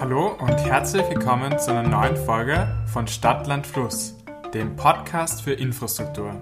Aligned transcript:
Hallo 0.00 0.36
und 0.40 0.56
herzlich 0.64 1.08
willkommen 1.08 1.56
zu 1.58 1.70
einer 1.70 1.88
neuen 1.88 2.16
Folge 2.16 2.66
von 2.92 3.06
Stadtland 3.06 3.64
Fluss, 3.64 4.16
dem 4.52 4.74
Podcast 4.74 5.42
für 5.42 5.52
Infrastruktur. 5.52 6.34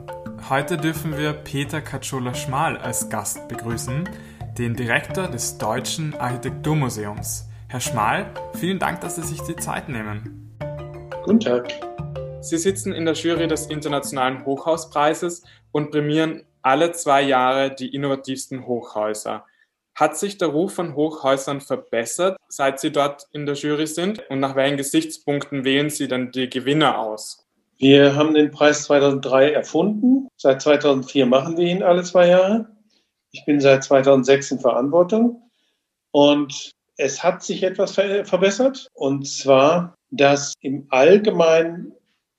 Heute 0.48 0.79
dürfen 0.79 1.19
wir 1.19 1.35
Peter 1.35 1.83
Katschola-Schmal 1.83 2.79
als 2.79 3.11
Gast 3.11 3.49
begrüßen, 3.49 4.09
den 4.59 4.75
Direktor 4.75 5.29
des 5.29 5.59
Deutschen 5.59 6.15
Architekturmuseums. 6.15 7.49
Herr 7.69 7.80
Schmal, 7.80 8.33
vielen 8.54 8.78
Dank, 8.78 9.03
dass 9.03 9.17
Sie 9.17 9.22
sich 9.22 9.42
die 9.42 9.56
Zeit 9.56 9.88
nehmen. 9.88 10.56
Guten 11.22 11.40
Tag. 11.40 11.69
Sie 12.40 12.56
sitzen 12.56 12.92
in 12.92 13.04
der 13.04 13.14
Jury 13.14 13.48
des 13.48 13.66
Internationalen 13.66 14.44
Hochhauspreises 14.46 15.44
und 15.72 15.90
prämieren 15.90 16.42
alle 16.62 16.92
zwei 16.92 17.20
Jahre 17.23 17.74
die 17.74 17.95
innovativsten 17.95 18.66
Hochhäuser. 18.66 19.45
Hat 19.95 20.16
sich 20.16 20.38
der 20.38 20.48
Ruf 20.48 20.74
von 20.74 20.95
Hochhäusern 20.95 21.61
verbessert, 21.61 22.38
seit 22.48 22.80
Sie 22.80 22.93
dort 22.93 23.27
in 23.33 23.45
der 23.45 23.55
Jury 23.55 23.87
sind? 23.87 24.23
Und 24.30 24.41
nach 24.41 24.57
welchen 24.57 24.79
Gesichtspunkten 24.79 25.65
wählen 25.65 25.91
Sie 25.91 26.09
dann 26.09 26.33
die 26.33 26.49
Gewinner 26.49 26.99
aus? 26.99 27.47
Wir 27.79 28.15
haben 28.15 28.35
den 28.35 28.51
Preis 28.51 28.85
2003 28.85 29.52
erfunden. 29.52 30.29
Seit 30.37 30.63
2004 30.63 31.27
machen 31.27 31.57
wir 31.57 31.66
ihn 31.66 31.83
alle 31.83 32.02
zwei 32.05 32.29
Jahre. 32.29 32.69
Ich 33.33 33.45
bin 33.45 33.61
seit 33.61 33.85
2006 33.85 34.52
in 34.52 34.61
Verantwortung. 34.61 35.43
Und 36.11 36.71
es 36.97 37.23
hat 37.23 37.43
sich 37.43 37.63
etwas 37.63 37.93
verbessert. 37.93 38.88
Und 38.95 39.27
zwar, 39.27 39.95
dass 40.11 40.55
im 40.61 40.87
Allgemeinen, 40.91 41.93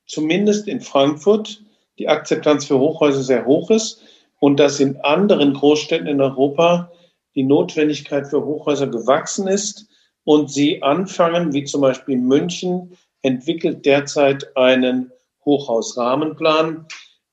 zumindest 0.08 0.68
in 0.68 0.82
Frankfurt, 0.82 1.62
die 2.00 2.08
Akzeptanz 2.08 2.66
für 2.66 2.80
Hochhäuser 2.80 3.22
sehr 3.22 3.46
hoch 3.46 3.70
ist 3.70 4.02
und 4.40 4.60
dass 4.60 4.80
in 4.80 5.00
anderen 5.02 5.54
Großstädten 5.54 6.08
in 6.08 6.22
Europa 6.22 6.92
die 7.36 7.44
Notwendigkeit 7.44 8.28
für 8.28 8.46
Hochhäuser 8.46 8.88
gewachsen 8.88 9.48
ist 9.48 9.88
und 10.24 10.52
sie 10.52 10.82
anfangen, 10.82 11.54
wie 11.54 11.64
zum 11.64 11.82
Beispiel 11.82 12.18
München, 12.18 12.98
entwickelt 13.22 13.86
derzeit 13.86 14.56
einen 14.56 15.12
Hochhausrahmenplan. 15.46 16.86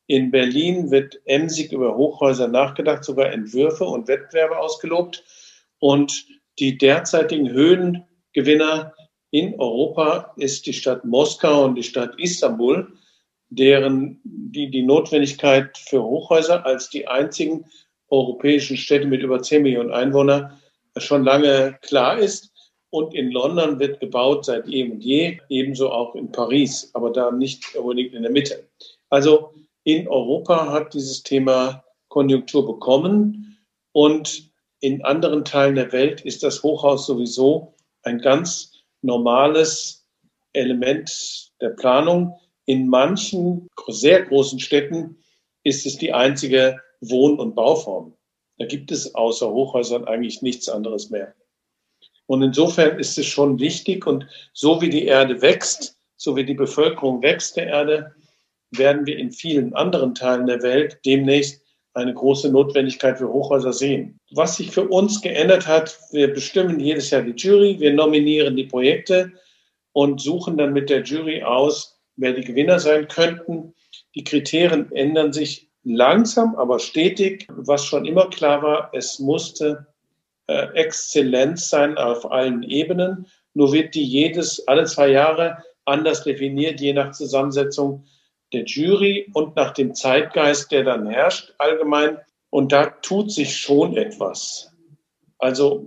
In 0.07 0.31
Berlin 0.31 0.91
wird 0.91 1.21
emsig 1.25 1.73
über 1.73 1.97
Hochhäuser 1.97 2.49
nachgedacht, 2.49 3.05
sogar 3.05 3.33
Entwürfe 3.33 3.85
und 3.85 4.09
Wettbewerbe 4.09 4.59
ausgelobt. 4.59 5.25
Und 5.79 6.27
die 6.59 6.79
derzeitigen 6.79 7.51
Höhengewinner 7.51 8.93
in 9.31 9.59
Europa 9.61 10.33
ist 10.37 10.67
die 10.67 10.73
Stadt 10.73 11.05
Moskau 11.05 11.65
und 11.65 11.77
die 11.77 11.85
Stadt 11.85 12.19
Istanbul, 12.19 12.93
deren 13.49 14.21
die 14.25 14.71
die 14.71 14.83
Notwendigkeit 14.83 15.79
für 15.79 16.03
Hochhäuser 16.03 16.67
als 16.67 16.91
die 16.91 17.07
einzigen 17.07 17.67
europäischen 18.11 18.77
Städte 18.77 19.07
mit 19.07 19.23
über 19.23 19.41
10 19.41 19.63
Millionen 19.63 19.93
Einwohnern 19.93 20.61
schon 20.97 21.25
lange 21.25 21.79
klar 21.83 22.19
ist. 22.19 22.51
Und 22.91 23.15
in 23.15 23.31
London 23.31 23.79
wird 23.79 24.01
gebaut 24.01 24.45
seit 24.45 24.69
eh 24.69 24.83
und 24.83 25.01
je, 25.01 25.39
ebenso 25.49 25.91
auch 25.91 26.17
in 26.17 26.33
Paris, 26.33 26.91
aber 26.93 27.11
da 27.11 27.31
nicht 27.31 27.77
unbedingt 27.77 28.15
in 28.15 28.23
der 28.23 28.33
Mitte. 28.33 28.69
Also 29.11 29.55
in 29.85 30.09
Europa 30.09 30.73
hat 30.73 30.95
dieses 30.95 31.23
Thema 31.23 31.85
Konjunktur 32.09 32.67
bekommen 32.67 33.57
und 33.93 34.51
in 34.81 35.05
anderen 35.05 35.45
Teilen 35.45 35.77
der 35.77 35.93
Welt 35.93 36.23
ist 36.23 36.43
das 36.43 36.63
Hochhaus 36.63 37.07
sowieso 37.07 37.75
ein 38.03 38.19
ganz 38.19 38.73
normales 39.03 40.07
Element 40.53 41.53
der 41.61 41.71
Planung. 41.71 42.35
In 42.65 42.89
manchen 42.89 43.69
sehr 43.89 44.23
großen 44.23 44.59
Städten 44.59 45.19
ist 45.63 45.87
es 45.87 45.99
die 45.99 46.13
einzige 46.13 46.81
Wohn- 47.01 47.39
und 47.39 47.55
Bauform. 47.55 48.15
Da 48.59 48.67
gibt 48.67 48.93
es 48.93 49.15
außer 49.15 49.51
Hochhäusern 49.51 50.05
eigentlich 50.05 50.43
nichts 50.43 50.69
anderes 50.69 51.11
mehr. 51.11 51.35
Und 52.27 52.43
insofern 52.43 52.99
ist 52.99 53.19
es 53.19 53.27
schon 53.27 53.59
wichtig 53.59 54.07
und 54.07 54.27
so 54.53 54.81
wie 54.81 54.91
die 54.91 55.07
Erde 55.07 55.43
wächst, 55.43 55.99
so 56.17 56.37
wie 56.37 56.45
die 56.45 56.55
Bevölkerung 56.55 57.23
wächst 57.23 57.57
der 57.57 57.67
Erde, 57.67 58.15
werden 58.71 59.07
wir 59.07 59.19
in 59.19 59.33
vielen 59.33 59.75
anderen 59.75 60.15
Teilen 60.15 60.47
der 60.47 60.63
Welt 60.63 61.01
demnächst 61.05 61.63
eine 61.95 62.15
große 62.15 62.51
Notwendigkeit 62.51 63.19
für 63.19 63.33
Hochhäuser 63.33 63.73
sehen. 63.73 64.21
Was 64.33 64.59
sich 64.59 64.71
für 64.71 64.87
uns 64.89 65.21
geändert 65.21 65.67
hat, 65.67 65.99
wir 66.13 66.33
bestimmen 66.33 66.79
jedes 66.79 67.11
Jahr 67.11 67.23
die 67.23 67.33
Jury, 67.33 67.81
wir 67.81 67.93
nominieren 67.93 68.57
die 68.57 68.67
Projekte 68.67 69.33
und 69.93 70.21
suchen 70.21 70.57
dann 70.57 70.73
mit 70.73 70.89
der 70.89 71.03
Jury 71.03 71.43
aus, 71.43 71.99
wer 72.17 72.33
die 72.33 72.45
Gewinner 72.45 72.79
sein 72.79 73.09
könnten. 73.09 73.75
Die 74.15 74.23
Kriterien 74.23 74.93
ändern 74.93 75.33
sich 75.33 75.70
langsam, 75.85 76.55
aber 76.57 76.79
stetig. 76.79 77.47
Was 77.51 77.85
schon 77.85 78.05
immer 78.05 78.29
klar 78.31 78.63
war, 78.63 78.91
es 78.93 79.19
musste 79.19 79.87
äh, 80.47 80.69
Exzellenz 80.75 81.69
sein 81.69 81.97
auf 81.97 82.31
allen 82.31 82.63
Ebenen. 82.63 83.27
Nur 83.55 83.73
wird 83.73 83.95
die 83.95 84.05
jedes, 84.05 84.67
alle 84.69 84.85
zwei 84.85 85.09
Jahre 85.09 85.65
anders 85.85 86.23
definiert, 86.25 86.81
je 86.81 86.93
nach 86.93 87.13
Zusammensetzung 87.13 88.05
der 88.53 88.65
Jury 88.65 89.31
und 89.33 89.57
nach 89.57 89.73
dem 89.73 89.95
Zeitgeist, 89.95 90.73
der 90.73 90.85
dann 90.85 91.07
herrscht 91.07 91.55
allgemein. 91.59 92.19
Und 92.51 92.73
da 92.73 92.87
tut 92.87 93.31
sich 93.31 93.57
schon 93.57 93.97
etwas. 93.97 94.73
Also 95.39 95.87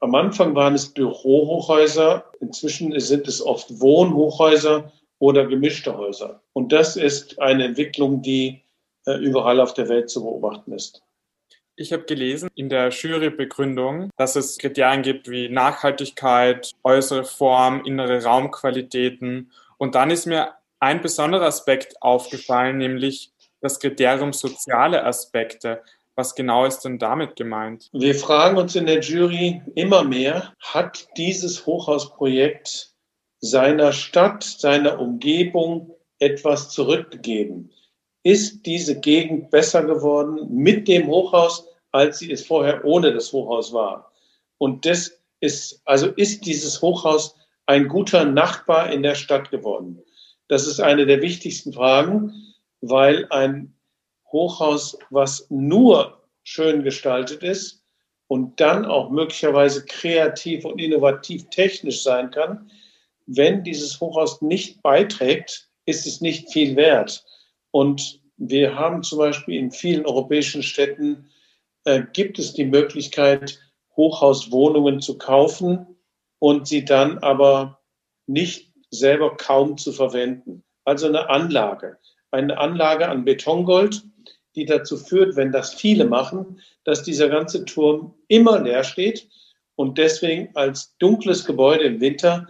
am 0.00 0.14
Anfang 0.14 0.54
waren 0.54 0.74
es 0.74 0.92
Bürohochhäuser, 0.92 2.24
inzwischen 2.40 2.98
sind 3.00 3.26
es 3.26 3.44
oft 3.44 3.80
Wohnhochhäuser 3.80 4.92
oder 5.18 5.46
gemischte 5.46 5.96
Häuser. 5.96 6.42
Und 6.52 6.72
das 6.72 6.96
ist 6.96 7.40
eine 7.40 7.64
Entwicklung, 7.64 8.22
die 8.22 8.63
überall 9.06 9.60
auf 9.60 9.74
der 9.74 9.88
Welt 9.88 10.10
zu 10.10 10.22
beobachten 10.22 10.72
ist. 10.72 11.02
Ich 11.76 11.92
habe 11.92 12.04
gelesen 12.04 12.50
in 12.54 12.68
der 12.68 12.90
Jurybegründung, 12.90 14.10
dass 14.16 14.36
es 14.36 14.58
Kriterien 14.58 15.02
gibt 15.02 15.28
wie 15.28 15.48
Nachhaltigkeit, 15.48 16.70
äußere 16.84 17.24
Form, 17.24 17.84
innere 17.84 18.22
Raumqualitäten. 18.22 19.50
Und 19.76 19.96
dann 19.96 20.10
ist 20.10 20.26
mir 20.26 20.54
ein 20.78 21.00
besonderer 21.00 21.46
Aspekt 21.46 22.00
aufgefallen, 22.00 22.78
nämlich 22.78 23.32
das 23.60 23.80
Kriterium 23.80 24.32
soziale 24.32 25.04
Aspekte. 25.04 25.82
Was 26.14 26.36
genau 26.36 26.64
ist 26.64 26.80
denn 26.80 27.00
damit 27.00 27.34
gemeint? 27.34 27.88
Wir 27.92 28.14
fragen 28.14 28.56
uns 28.56 28.76
in 28.76 28.86
der 28.86 29.00
Jury 29.00 29.60
immer 29.74 30.04
mehr, 30.04 30.52
hat 30.60 31.08
dieses 31.16 31.66
Hochhausprojekt 31.66 32.92
seiner 33.40 33.92
Stadt, 33.92 34.44
seiner 34.44 35.00
Umgebung 35.00 35.96
etwas 36.20 36.70
zurückgegeben? 36.70 37.72
Ist 38.24 38.66
diese 38.66 38.98
Gegend 38.98 39.50
besser 39.50 39.84
geworden 39.84 40.48
mit 40.50 40.88
dem 40.88 41.06
Hochhaus, 41.06 41.68
als 41.92 42.18
sie 42.18 42.32
es 42.32 42.44
vorher 42.44 42.84
ohne 42.84 43.12
das 43.12 43.32
Hochhaus 43.32 43.72
war. 43.72 44.10
Und 44.58 44.84
das 44.86 45.20
ist, 45.40 45.80
also 45.84 46.08
ist 46.08 46.44
dieses 46.46 46.82
Hochhaus 46.82 47.36
ein 47.66 47.86
guter 47.86 48.24
Nachbar 48.24 48.90
in 48.90 49.02
der 49.02 49.14
Stadt 49.14 49.50
geworden. 49.50 50.02
Das 50.48 50.66
ist 50.66 50.80
eine 50.80 51.06
der 51.06 51.22
wichtigsten 51.22 51.72
Fragen, 51.72 52.32
weil 52.80 53.26
ein 53.30 53.74
Hochhaus, 54.32 54.98
was 55.10 55.46
nur 55.50 56.20
schön 56.42 56.82
gestaltet 56.82 57.42
ist 57.42 57.82
und 58.26 58.58
dann 58.58 58.84
auch 58.84 59.10
möglicherweise 59.10 59.84
kreativ 59.84 60.64
und 60.64 60.80
innovativ 60.80 61.48
technisch 61.50 62.02
sein 62.02 62.30
kann, 62.30 62.70
wenn 63.26 63.64
dieses 63.64 64.00
Hochhaus 64.00 64.42
nicht 64.42 64.82
beiträgt, 64.82 65.68
ist 65.86 66.06
es 66.06 66.20
nicht 66.20 66.52
viel 66.52 66.76
wert. 66.76 67.24
Und 67.74 68.20
wir 68.36 68.76
haben 68.76 69.02
zum 69.02 69.18
Beispiel 69.18 69.58
in 69.58 69.72
vielen 69.72 70.06
europäischen 70.06 70.62
Städten, 70.62 71.26
äh, 71.82 72.04
gibt 72.12 72.38
es 72.38 72.54
die 72.54 72.66
Möglichkeit, 72.66 73.58
Hochhauswohnungen 73.96 75.00
zu 75.00 75.18
kaufen 75.18 75.84
und 76.38 76.68
sie 76.68 76.84
dann 76.84 77.18
aber 77.18 77.80
nicht 78.28 78.70
selber 78.90 79.36
kaum 79.36 79.76
zu 79.76 79.90
verwenden. 79.90 80.62
Also 80.84 81.08
eine 81.08 81.28
Anlage, 81.28 81.98
eine 82.30 82.58
Anlage 82.58 83.08
an 83.08 83.24
Betongold, 83.24 84.04
die 84.54 84.66
dazu 84.66 84.96
führt, 84.96 85.34
wenn 85.34 85.50
das 85.50 85.74
viele 85.74 86.04
machen, 86.04 86.60
dass 86.84 87.02
dieser 87.02 87.28
ganze 87.28 87.64
Turm 87.64 88.14
immer 88.28 88.60
leer 88.60 88.84
steht 88.84 89.28
und 89.74 89.98
deswegen 89.98 90.54
als 90.54 90.96
dunkles 90.98 91.44
Gebäude 91.44 91.82
im 91.82 92.00
Winter 92.00 92.46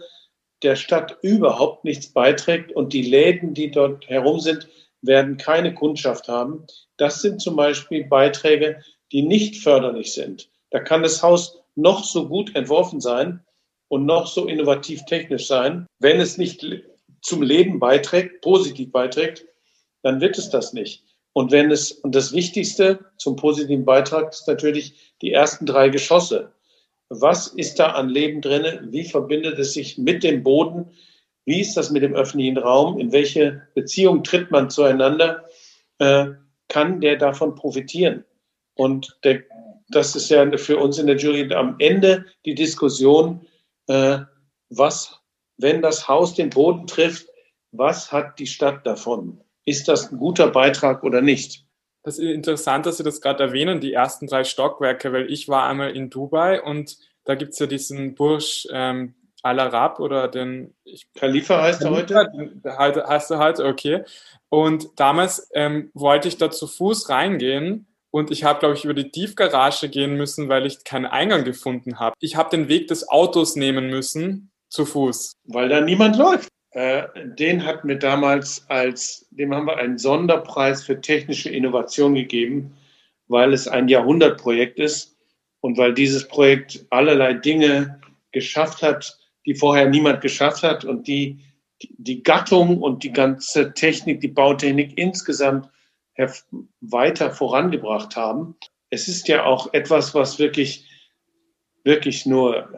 der 0.61 0.75
Stadt 0.75 1.17
überhaupt 1.23 1.83
nichts 1.83 2.13
beiträgt 2.13 2.71
und 2.73 2.93
die 2.93 3.01
Läden, 3.01 3.55
die 3.55 3.71
dort 3.71 4.07
herum 4.07 4.39
sind, 4.39 4.67
werden 5.07 5.37
keine 5.37 5.73
Kundschaft 5.73 6.27
haben. 6.27 6.65
Das 6.97 7.21
sind 7.21 7.41
zum 7.41 7.55
Beispiel 7.55 8.05
Beiträge, 8.05 8.81
die 9.11 9.21
nicht 9.21 9.57
förderlich 9.57 10.13
sind. 10.13 10.49
Da 10.71 10.79
kann 10.79 11.03
das 11.03 11.21
Haus 11.21 11.59
noch 11.75 12.03
so 12.03 12.27
gut 12.27 12.55
entworfen 12.55 13.01
sein 13.01 13.41
und 13.87 14.05
noch 14.05 14.27
so 14.27 14.47
innovativ 14.47 15.05
technisch 15.05 15.47
sein. 15.47 15.85
Wenn 15.99 16.19
es 16.19 16.37
nicht 16.37 16.65
zum 17.21 17.41
Leben 17.41 17.79
beiträgt, 17.79 18.41
positiv 18.41 18.91
beiträgt, 18.91 19.45
dann 20.03 20.21
wird 20.21 20.37
es 20.37 20.49
das 20.49 20.73
nicht. 20.73 21.03
Und 21.33 21.51
wenn 21.51 21.69
es, 21.71 21.91
und 21.91 22.15
das 22.15 22.31
Wichtigste 22.31 22.99
zum 23.17 23.35
positiven 23.35 23.83
Beitrag 23.83 24.31
ist 24.31 24.47
natürlich 24.47 25.13
die 25.21 25.33
ersten 25.33 25.65
drei 25.65 25.89
Geschosse. 25.89 26.53
Was 27.09 27.47
ist 27.47 27.77
da 27.77 27.87
an 27.91 28.09
Leben 28.09 28.41
drinne? 28.41 28.87
Wie 28.89 29.03
verbindet 29.03 29.59
es 29.59 29.73
sich 29.73 29.97
mit 29.97 30.23
dem 30.23 30.43
Boden? 30.43 30.91
Wie 31.45 31.61
ist 31.61 31.77
das 31.77 31.91
mit 31.91 32.03
dem 32.03 32.15
öffentlichen 32.15 32.57
Raum? 32.57 32.99
In 32.99 33.11
welche 33.11 33.67
Beziehung 33.75 34.23
tritt 34.23 34.51
man 34.51 34.69
zueinander? 34.69 35.45
Äh, 35.99 36.27
kann 36.67 37.01
der 37.01 37.17
davon 37.17 37.55
profitieren? 37.55 38.25
Und 38.73 39.17
der, 39.23 39.43
das 39.89 40.15
ist 40.15 40.29
ja 40.29 40.57
für 40.57 40.77
uns 40.77 40.97
in 40.97 41.07
der 41.07 41.17
Jury 41.17 41.53
am 41.53 41.75
Ende 41.79 42.25
die 42.45 42.55
Diskussion, 42.55 43.45
äh, 43.87 44.19
was, 44.69 45.19
wenn 45.57 45.81
das 45.81 46.07
Haus 46.07 46.33
den 46.33 46.49
Boden 46.49 46.87
trifft, 46.87 47.27
was 47.71 48.11
hat 48.11 48.39
die 48.39 48.47
Stadt 48.47 48.85
davon? 48.85 49.41
Ist 49.65 49.87
das 49.87 50.11
ein 50.11 50.17
guter 50.17 50.47
Beitrag 50.47 51.03
oder 51.03 51.21
nicht? 51.21 51.65
Das 52.03 52.19
ist 52.19 52.29
interessant, 52.29 52.85
dass 52.85 52.97
Sie 52.97 53.03
das 53.03 53.21
gerade 53.21 53.43
erwähnen, 53.43 53.79
die 53.79 53.93
ersten 53.93 54.27
drei 54.27 54.43
Stockwerke, 54.43 55.11
weil 55.11 55.31
ich 55.31 55.47
war 55.47 55.67
einmal 55.67 55.95
in 55.95 56.09
Dubai 56.09 56.61
und 56.61 56.97
da 57.23 57.35
gibt 57.35 57.53
es 57.53 57.59
ja 57.59 57.65
diesen 57.65 58.13
Bursch 58.13 58.67
ähm, 58.71 59.15
Al 59.45 59.59
Arab 59.59 59.99
oder 59.99 60.27
den 60.27 60.73
Khalifa 61.13 61.61
heißt 61.61 61.83
er 61.83 61.91
heute? 61.91 62.15
Halt, 62.65 62.97
heißt 62.97 63.29
er 63.29 63.37
halt, 63.37 63.59
okay. 63.59 64.03
Und 64.49 64.99
damals 64.99 65.49
ähm, 65.53 65.91
wollte 65.93 66.27
ich 66.27 66.37
da 66.37 66.49
zu 66.49 66.65
Fuß 66.65 67.09
reingehen 67.09 67.85
und 68.09 68.31
ich 68.31 68.43
habe, 68.43 68.59
glaube 68.59 68.73
ich, 68.73 68.85
über 68.85 68.95
die 68.95 69.11
Tiefgarage 69.11 69.87
gehen 69.89 70.15
müssen, 70.17 70.49
weil 70.49 70.65
ich 70.65 70.83
keinen 70.83 71.05
Eingang 71.05 71.43
gefunden 71.43 71.99
habe. 71.99 72.15
Ich 72.19 72.35
habe 72.35 72.49
den 72.49 72.69
Weg 72.69 72.87
des 72.87 73.07
Autos 73.07 73.55
nehmen 73.55 73.91
müssen 73.91 74.49
zu 74.69 74.83
Fuß. 74.83 75.33
Weil 75.43 75.69
da 75.69 75.79
niemand 75.79 76.17
läuft. 76.17 76.49
Äh, 76.71 77.03
den 77.25 77.63
hatten 77.63 77.87
wir 77.87 77.99
damals 77.99 78.65
als, 78.67 79.27
dem 79.29 79.53
haben 79.53 79.67
wir 79.67 79.77
einen 79.77 79.99
Sonderpreis 79.99 80.83
für 80.83 80.99
technische 80.99 81.49
Innovation 81.49 82.15
gegeben, 82.15 82.75
weil 83.27 83.53
es 83.53 83.67
ein 83.67 83.89
Jahrhundertprojekt 83.89 84.79
ist 84.79 85.15
und 85.61 85.77
weil 85.77 85.93
dieses 85.93 86.27
Projekt 86.27 86.83
allerlei 86.89 87.33
Dinge 87.33 88.01
geschafft 88.31 88.81
hat, 88.81 89.19
die 89.45 89.55
vorher 89.55 89.89
niemand 89.89 90.21
geschafft 90.21 90.63
hat 90.63 90.85
und 90.85 91.07
die 91.07 91.39
die 91.81 92.23
Gattung 92.23 92.81
und 92.81 93.03
die 93.03 93.11
ganze 93.11 93.73
Technik, 93.73 94.21
die 94.21 94.29
Bautechnik 94.29 94.97
insgesamt 94.97 95.69
weiter 96.81 97.31
vorangebracht 97.31 98.15
haben. 98.15 98.55
Es 98.89 99.07
ist 99.07 99.27
ja 99.27 99.43
auch 99.43 99.73
etwas, 99.73 100.15
was 100.15 100.39
wirklich, 100.39 100.85
wirklich 101.83 102.25
nur 102.25 102.69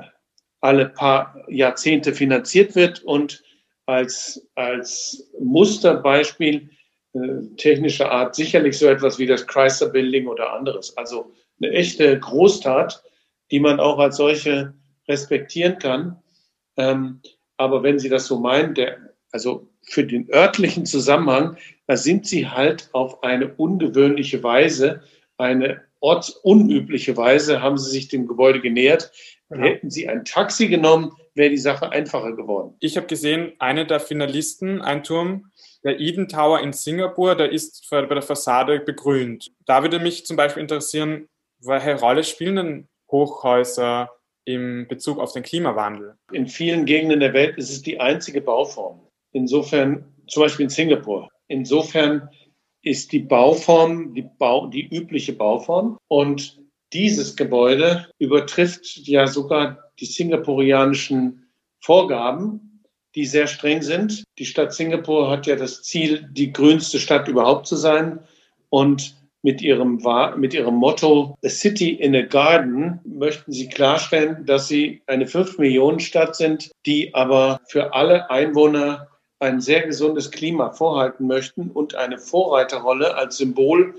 alle 0.59 0.89
paar 0.89 1.43
Jahrzehnte 1.47 2.13
finanziert 2.13 2.75
wird 2.75 3.03
und 3.03 3.43
als, 3.85 4.47
als 4.55 5.29
Musterbeispiel 5.39 6.71
äh, 7.13 7.55
technischer 7.57 8.11
Art 8.11 8.35
sicherlich 8.35 8.77
so 8.77 8.87
etwas 8.87 9.19
wie 9.19 9.27
das 9.27 9.45
Chrysler 9.45 9.89
Building 9.89 10.27
oder 10.27 10.51
anderes. 10.51 10.97
Also 10.97 11.31
eine 11.61 11.71
echte 11.73 12.19
Großtat, 12.19 13.03
die 13.51 13.59
man 13.59 13.79
auch 13.79 13.99
als 13.99 14.17
solche 14.17 14.73
respektieren 15.07 15.77
kann. 15.77 16.21
Ähm, 16.77 17.21
aber 17.57 17.83
wenn 17.83 17.99
Sie 17.99 18.09
das 18.09 18.27
so 18.27 18.39
meinen, 18.39 18.75
der, 18.75 18.97
also 19.31 19.67
für 19.81 20.03
den 20.05 20.31
örtlichen 20.31 20.85
Zusammenhang, 20.85 21.57
da 21.87 21.97
sind 21.97 22.27
Sie 22.27 22.47
halt 22.47 22.89
auf 22.93 23.23
eine 23.23 23.53
ungewöhnliche 23.55 24.43
Weise, 24.43 25.01
eine 25.37 25.81
ortsunübliche 25.99 27.17
Weise, 27.17 27.61
haben 27.61 27.77
Sie 27.77 27.89
sich 27.89 28.07
dem 28.07 28.27
Gebäude 28.27 28.61
genähert. 28.61 29.11
Ja. 29.49 29.57
Hätten 29.57 29.89
Sie 29.89 30.07
ein 30.07 30.25
Taxi 30.25 30.67
genommen, 30.67 31.13
wäre 31.33 31.49
die 31.49 31.57
Sache 31.57 31.91
einfacher 31.91 32.33
geworden. 32.33 32.75
Ich 32.79 32.97
habe 32.97 33.07
gesehen, 33.07 33.53
eine 33.59 33.85
der 33.85 33.99
Finalisten, 33.99 34.81
ein 34.81 35.03
Turm, 35.03 35.51
der 35.83 35.99
Eden 35.99 36.27
Tower 36.27 36.59
in 36.59 36.73
Singapur, 36.73 37.35
der 37.35 37.51
ist 37.51 37.87
bei 37.89 38.01
der 38.01 38.21
Fassade 38.21 38.79
begrünt. 38.79 39.51
Da 39.65 39.83
würde 39.83 39.99
mich 39.99 40.25
zum 40.25 40.35
Beispiel 40.35 40.61
interessieren, 40.61 41.29
welche 41.59 41.95
Rolle 41.99 42.23
spielen 42.23 42.55
denn 42.55 42.87
Hochhäuser 43.09 44.11
im 44.47 44.87
Bezug 44.87 45.19
auf 45.19 45.33
den 45.33 45.43
Klimawandel? 45.43 46.15
In 46.31 46.47
vielen 46.47 46.85
Gegenden 46.85 47.19
der 47.19 47.33
Welt 47.33 47.57
ist 47.57 47.69
es 47.69 47.81
die 47.81 47.99
einzige 47.99 48.41
Bauform. 48.41 49.01
Insofern, 49.33 50.05
zum 50.27 50.43
Beispiel 50.43 50.63
in 50.63 50.69
Singapur. 50.69 51.29
Insofern 51.47 52.29
ist 52.81 53.11
die 53.11 53.19
Bauform 53.19 54.13
die, 54.13 54.29
Bau, 54.39 54.67
die 54.67 54.87
übliche 54.87 55.33
Bauform 55.33 55.97
und 56.07 56.59
dieses 56.93 57.35
Gebäude 57.35 58.07
übertrifft 58.19 58.85
ja 59.05 59.27
sogar 59.27 59.91
die 59.99 60.05
singapurianischen 60.05 61.49
Vorgaben, 61.79 62.83
die 63.15 63.25
sehr 63.25 63.47
streng 63.47 63.81
sind. 63.81 64.23
Die 64.37 64.45
Stadt 64.45 64.73
Singapur 64.73 65.29
hat 65.29 65.45
ja 65.45 65.57
das 65.57 65.83
Ziel, 65.83 66.29
die 66.31 66.53
grünste 66.53 66.99
Stadt 66.99 67.27
überhaupt 67.27 67.67
zu 67.67 67.75
sein. 67.75 68.19
Und 68.69 69.16
mit 69.47 69.61
ihrem, 69.61 70.03
mit 70.35 70.53
ihrem 70.53 70.75
Motto 70.75 71.37
A 71.41 71.47
City 71.47 71.91
in 71.91 72.13
a 72.17 72.23
Garden 72.23 72.99
möchten 73.05 73.53
sie 73.53 73.69
klarstellen, 73.69 74.45
dass 74.45 74.67
sie 74.67 75.01
eine 75.07 75.23
5-Millionen-Stadt 75.23 76.35
sind, 76.35 76.69
die 76.85 77.15
aber 77.15 77.61
für 77.69 77.93
alle 77.93 78.29
Einwohner 78.29 79.07
ein 79.39 79.61
sehr 79.61 79.87
gesundes 79.87 80.31
Klima 80.31 80.71
vorhalten 80.71 81.27
möchten 81.27 81.71
und 81.71 81.95
eine 81.95 82.17
Vorreiterrolle 82.17 83.15
als 83.15 83.37
Symbol 83.37 83.95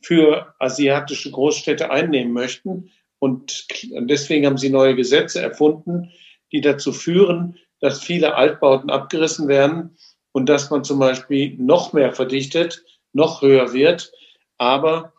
für 0.00 0.54
asiatische 0.60 1.30
Großstädte 1.30 1.90
einnehmen 1.90 2.32
möchten. 2.32 2.90
Und 3.18 3.66
deswegen 3.82 4.46
haben 4.46 4.56
sie 4.56 4.70
neue 4.70 4.96
Gesetze 4.96 5.42
erfunden, 5.42 6.10
die 6.52 6.62
dazu 6.62 6.92
führen, 6.92 7.58
dass 7.80 8.02
viele 8.02 8.34
Altbauten 8.34 8.88
abgerissen 8.88 9.46
werden 9.46 9.98
und 10.32 10.48
dass 10.48 10.70
man 10.70 10.84
zum 10.84 10.98
Beispiel 10.98 11.54
noch 11.58 11.92
mehr 11.92 12.14
verdichtet, 12.14 12.82
noch 13.12 13.42
höher 13.42 13.74
wird, 13.74 14.10
aber 14.58 15.12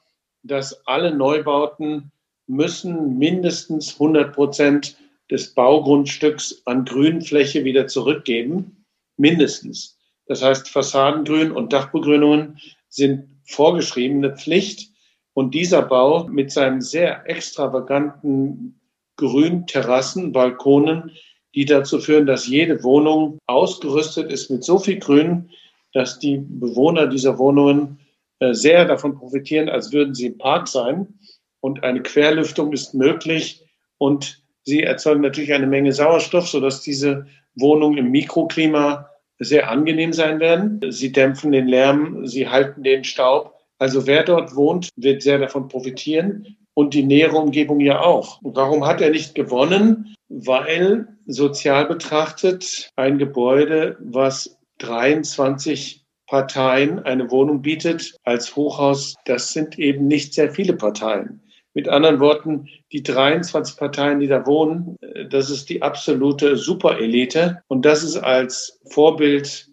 dass 0.44 0.86
alle 0.88 1.14
Neubauten 1.14 2.12
müssen 2.48 3.18
mindestens 3.18 3.94
100 3.94 4.34
Prozent 4.34 4.98
des 5.30 5.54
Baugrundstücks 5.54 6.62
an 6.66 6.86
Grünfläche 6.86 7.64
wieder 7.66 7.88
zurückgeben, 7.88 8.86
mindestens. 9.18 9.98
Das 10.26 10.42
heißt, 10.42 10.70
Fassadengrün 10.70 11.52
und 11.52 11.74
Dachbegrünungen 11.74 12.60
sind 12.90 13.28
vorgeschriebene 13.46 14.36
Pflicht. 14.36 14.92
Und 15.34 15.54
dieser 15.54 15.84
Bau 15.84 16.26
mit 16.26 16.52
seinen 16.52 16.82
sehr 16.82 17.30
extravaganten 17.30 18.80
Grünterrassen, 19.18 20.32
Balkonen, 20.32 21.12
die 21.54 21.66
dazu 21.66 22.00
führen, 22.00 22.26
dass 22.26 22.48
jede 22.48 22.84
Wohnung 22.84 23.38
ausgerüstet 23.46 24.32
ist 24.32 24.50
mit 24.50 24.64
so 24.64 24.80
viel 24.80 25.00
Grün, 25.00 25.50
dass 25.94 26.20
die 26.20 26.38
Bewohner 26.38 27.08
dieser 27.08 27.38
Wohnungen 27.38 28.00
sehr 28.40 28.86
davon 28.86 29.16
profitieren, 29.16 29.70
als 29.70 29.92
würden 29.92 30.14
sie 30.14 30.28
im 30.28 30.38
Park 30.38 30.68
sein. 30.68 31.20
Und 31.60 31.84
eine 31.84 32.02
Querlüftung 32.02 32.72
ist 32.72 32.94
möglich 32.94 33.66
und 33.98 34.44
sie 34.64 34.84
erzeugen 34.84 35.22
natürlich 35.22 35.54
eine 35.54 35.68
Menge 35.68 35.92
Sauerstoff, 35.92 36.48
sodass 36.48 36.82
diese 36.82 37.26
Wohnungen 37.56 37.98
im 37.98 38.12
Mikroklima 38.12 39.10
sehr 39.40 39.70
angenehm 39.70 40.14
sein 40.14 40.40
werden. 40.40 40.80
Sie 40.90 41.12
dämpfen 41.12 41.52
den 41.52 41.68
Lärm, 41.68 42.26
sie 42.26 42.48
halten 42.48 42.84
den 42.84 43.04
Staub. 43.04 43.54
Also 43.80 44.08
wer 44.08 44.24
dort 44.24 44.56
wohnt, 44.56 44.90
wird 44.96 45.22
sehr 45.22 45.38
davon 45.38 45.68
profitieren 45.68 46.58
und 46.74 46.94
die 46.94 47.04
nähere 47.04 47.38
Umgebung 47.38 47.80
ja 47.80 48.02
auch. 48.02 48.42
Und 48.42 48.56
warum 48.56 48.86
hat 48.86 49.02
er 49.02 49.12
nicht 49.12 49.36
gewonnen? 49.36 50.16
Weil 50.30 51.08
sozial 51.26 51.86
betrachtet 51.86 52.92
ein 52.96 53.18
Gebäude, 53.18 53.98
was 54.00 54.58
23 54.80 56.06
Parteien 56.28 57.00
eine 57.00 57.32
Wohnung 57.32 57.62
bietet 57.62 58.18
als 58.24 58.56
Hochhaus, 58.56 59.16
das 59.26 59.54
sind 59.54 59.80
eben 59.80 60.08
nicht 60.08 60.34
sehr 60.34 60.52
viele 60.52 60.74
Parteien. 60.74 61.42
Mit 61.74 61.88
anderen 61.88 62.20
Worten, 62.20 62.68
die 62.92 63.04
23 63.04 63.78
Parteien, 63.78 64.20
die 64.20 64.28
da 64.28 64.46
wohnen, 64.46 64.98
das 65.30 65.50
ist 65.50 65.70
die 65.70 65.82
absolute 65.82 66.58
Superelite. 66.58 67.62
Und 67.68 67.86
das 67.86 68.04
ist 68.04 68.18
als 68.18 68.80
Vorbild 68.90 69.70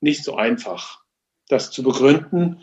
nicht 0.00 0.22
so 0.22 0.36
einfach, 0.36 1.02
das 1.48 1.70
zu 1.72 1.82
begründen, 1.82 2.60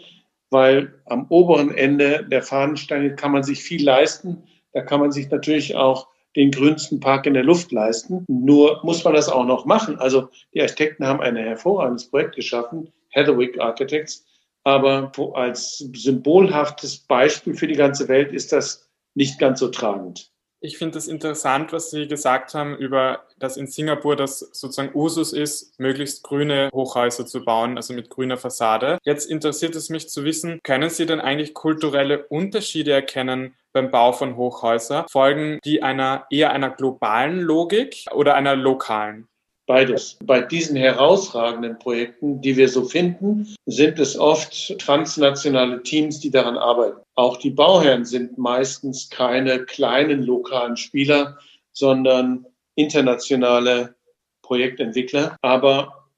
weil 0.50 0.94
am 1.06 1.26
oberen 1.28 1.76
Ende 1.76 2.26
der 2.32 2.42
Fahnenstange 2.42 3.16
kann 3.16 3.32
man 3.32 3.44
sich 3.44 3.62
viel 3.62 3.84
leisten. 3.84 4.44
Da 4.72 4.82
kann 4.82 5.02
man 5.02 5.12
sich 5.12 5.30
natürlich 5.30 5.76
auch 5.76 6.08
den 6.36 6.52
grünsten 6.52 7.00
Park 7.00 7.26
in 7.26 7.34
der 7.34 7.44
Luft 7.44 7.72
leisten. 7.72 8.26
Nur 8.28 8.80
muss 8.84 9.04
man 9.04 9.14
das 9.14 9.30
auch 9.30 9.46
noch 9.46 9.66
machen. 9.66 9.98
Also 10.00 10.30
die 10.54 10.62
Architekten 10.62 11.06
haben 11.06 11.22
ein 11.22 11.36
hervorragendes 11.36 12.10
Projekt 12.10 12.36
geschaffen. 12.36 12.92
Heatherwick 13.16 13.60
Architects. 13.60 14.26
Aber 14.64 15.12
als 15.34 15.78
symbolhaftes 15.78 16.98
Beispiel 16.98 17.56
für 17.56 17.68
die 17.68 17.76
ganze 17.76 18.08
Welt 18.08 18.34
ist 18.34 18.52
das 18.52 18.90
nicht 19.14 19.40
ganz 19.40 19.60
so 19.60 19.70
tragend. 19.70 20.32
Ich 20.62 20.80
finde 20.80 20.98
es 20.98 21.08
interessant, 21.08 21.72
was 21.74 21.92
Sie 21.92 22.08
gesagt 22.08 22.56
haben 22.56 22.76
über, 22.76 23.28
dass 23.38 23.56
in 23.56 23.68
Singapur 23.68 24.16
das 24.16 24.40
sozusagen 24.40 24.96
Usus 24.96 25.32
ist, 25.32 25.80
möglichst 25.80 26.24
grüne 26.24 26.70
Hochhäuser 26.74 27.28
zu 27.28 27.46
bauen, 27.46 27.78
also 27.78 27.94
mit 27.94 28.10
grüner 28.10 28.38
Fassade. 28.38 28.98
Jetzt 29.04 29.30
interessiert 29.30 29.76
es 29.76 29.90
mich 29.90 30.10
zu 30.10 30.24
wissen, 30.24 30.60
können 30.64 30.90
Sie 30.90 31.06
denn 31.06 31.22
eigentlich 31.22 31.54
kulturelle 31.54 32.26
Unterschiede 32.28 32.94
erkennen 32.94 33.54
beim 33.74 33.92
Bau 33.92 34.12
von 34.12 34.38
Hochhäusern? 34.38 35.06
Folgen 35.08 35.60
die 35.64 35.84
einer 35.84 36.26
eher 36.32 36.52
einer 36.52 36.72
globalen 36.72 37.42
Logik 37.42 38.06
oder 38.12 38.34
einer 38.34 38.56
lokalen? 38.56 39.28
Beides. 39.68 40.18
Bei 40.24 40.42
diesen 40.42 40.76
herausragenden 40.76 41.80
Projekten, 41.80 42.40
die 42.40 42.56
wir 42.56 42.70
so 42.70 42.86
finden, 42.86 43.56
sind 43.66 43.98
es 43.98 44.18
oft 44.18 44.78
transnationale 44.78 45.82
Teams, 45.82 46.20
die 46.20 46.30
daran 46.30 46.58
arbeiten. 46.58 47.02
Auch 47.16 47.38
die 47.38 47.50
Bauherren 47.50 48.06
sind 48.06 48.38
meistens 48.38 49.10
keine 49.10 49.66
kleinen 49.66 50.22
lokalen 50.24 50.78
Spieler, 50.78 51.40
sondern 51.72 52.46
internationale 52.76 53.96
Projektentwickler. 54.44 55.36
Aber 55.42 56.10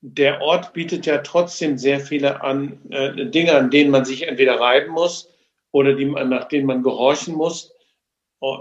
der 0.00 0.40
Ort 0.40 0.72
bietet 0.72 1.04
ja 1.04 1.18
trotzdem 1.18 1.76
sehr 1.76 2.00
viele 2.00 2.42
an, 2.42 2.78
äh, 2.90 3.26
Dinge, 3.26 3.54
an 3.54 3.70
denen 3.70 3.90
man 3.90 4.06
sich 4.06 4.26
entweder 4.26 4.58
reiben 4.58 4.92
muss 4.92 5.30
oder 5.72 5.92
die, 5.92 6.06
nach 6.06 6.48
denen 6.48 6.66
man 6.66 6.82
gehorchen 6.82 7.34
muss. 7.34 7.72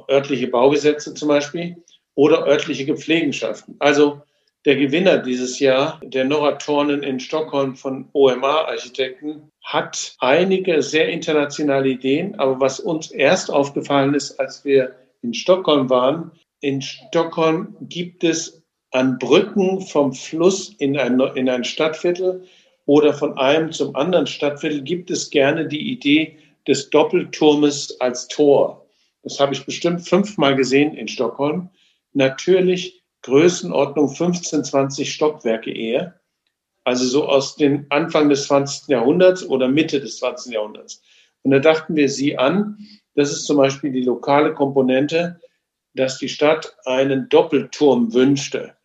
Örtliche 0.10 0.48
Baugesetze 0.48 1.14
zum 1.14 1.28
Beispiel. 1.30 1.78
Oder 2.16 2.48
örtliche 2.48 2.86
Gepflegenschaften. 2.86 3.76
Also 3.80 4.22
der 4.66 4.78
Gewinner 4.78 5.20
dieses 5.20 5.60
Jahr, 5.60 6.02
der 6.04 6.26
Nora 6.26 6.54
Tornen 6.54 7.04
in 7.04 7.20
Stockholm 7.20 7.76
von 7.76 8.10
OMA 8.14 8.66
Architekten, 8.66 9.52
hat 9.64 10.16
einige 10.20 10.82
sehr 10.82 11.10
internationale 11.10 11.90
Ideen. 11.90 12.34
Aber 12.40 12.60
was 12.60 12.80
uns 12.80 13.12
erst 13.12 13.52
aufgefallen 13.52 14.16
ist, 14.16 14.40
als 14.40 14.66
wir 14.66 14.96
in 15.22 15.34
Stockholm 15.34 15.90
waren, 15.90 16.32
in 16.62 16.82
Stockholm 16.82 17.76
gibt 17.82 18.24
es 18.24 18.64
an 18.92 19.20
Brücken 19.20 19.82
vom 19.82 20.14
Fluss 20.14 20.74
in 20.80 20.98
ein, 20.98 21.20
in 21.36 21.50
ein 21.50 21.64
Stadtviertel 21.64 22.44
oder 22.86 23.14
von 23.14 23.38
einem 23.38 23.72
zum 23.72 23.96
anderen 23.96 24.26
Stadtviertel 24.26 24.82
gibt 24.82 25.12
es 25.12 25.30
gerne 25.30 25.68
die 25.68 25.92
Idee 25.92 26.38
des 26.68 26.90
Doppelturmes 26.90 28.00
als 28.00 28.28
Tor. 28.28 28.86
Das 29.24 29.40
habe 29.40 29.54
ich 29.54 29.66
bestimmt 29.66 30.08
fünfmal 30.08 30.56
gesehen 30.56 30.96
in 30.96 31.08
Stockholm. 31.08 31.70
Natürlich 32.16 33.04
Größenordnung 33.24 34.10
15, 34.10 34.64
20 34.64 35.14
Stockwerke 35.14 35.72
eher. 35.72 36.20
Also 36.86 37.06
so 37.06 37.28
aus 37.28 37.56
dem 37.56 37.88
Anfang 37.90 38.30
des 38.30 38.46
20. 38.46 38.88
Jahrhunderts 38.88 39.46
oder 39.46 39.68
Mitte 39.68 40.00
des 40.00 40.18
20. 40.18 40.54
Jahrhunderts. 40.54 41.02
Und 41.44 41.52
da 41.52 41.60
dachten 41.60 41.96
wir 41.96 42.10
sie 42.10 42.38
an, 42.38 42.78
das 43.16 43.32
ist 43.32 43.46
zum 43.46 43.58
Beispiel 43.58 43.92
die 43.92 44.04
lokale 44.04 44.54
Komponente, 44.54 45.40
dass 45.94 46.18
die 46.18 46.30
Stadt 46.30 46.76
einen 46.86 47.28
Doppelturm 47.30 48.14
wünschte 48.14 48.76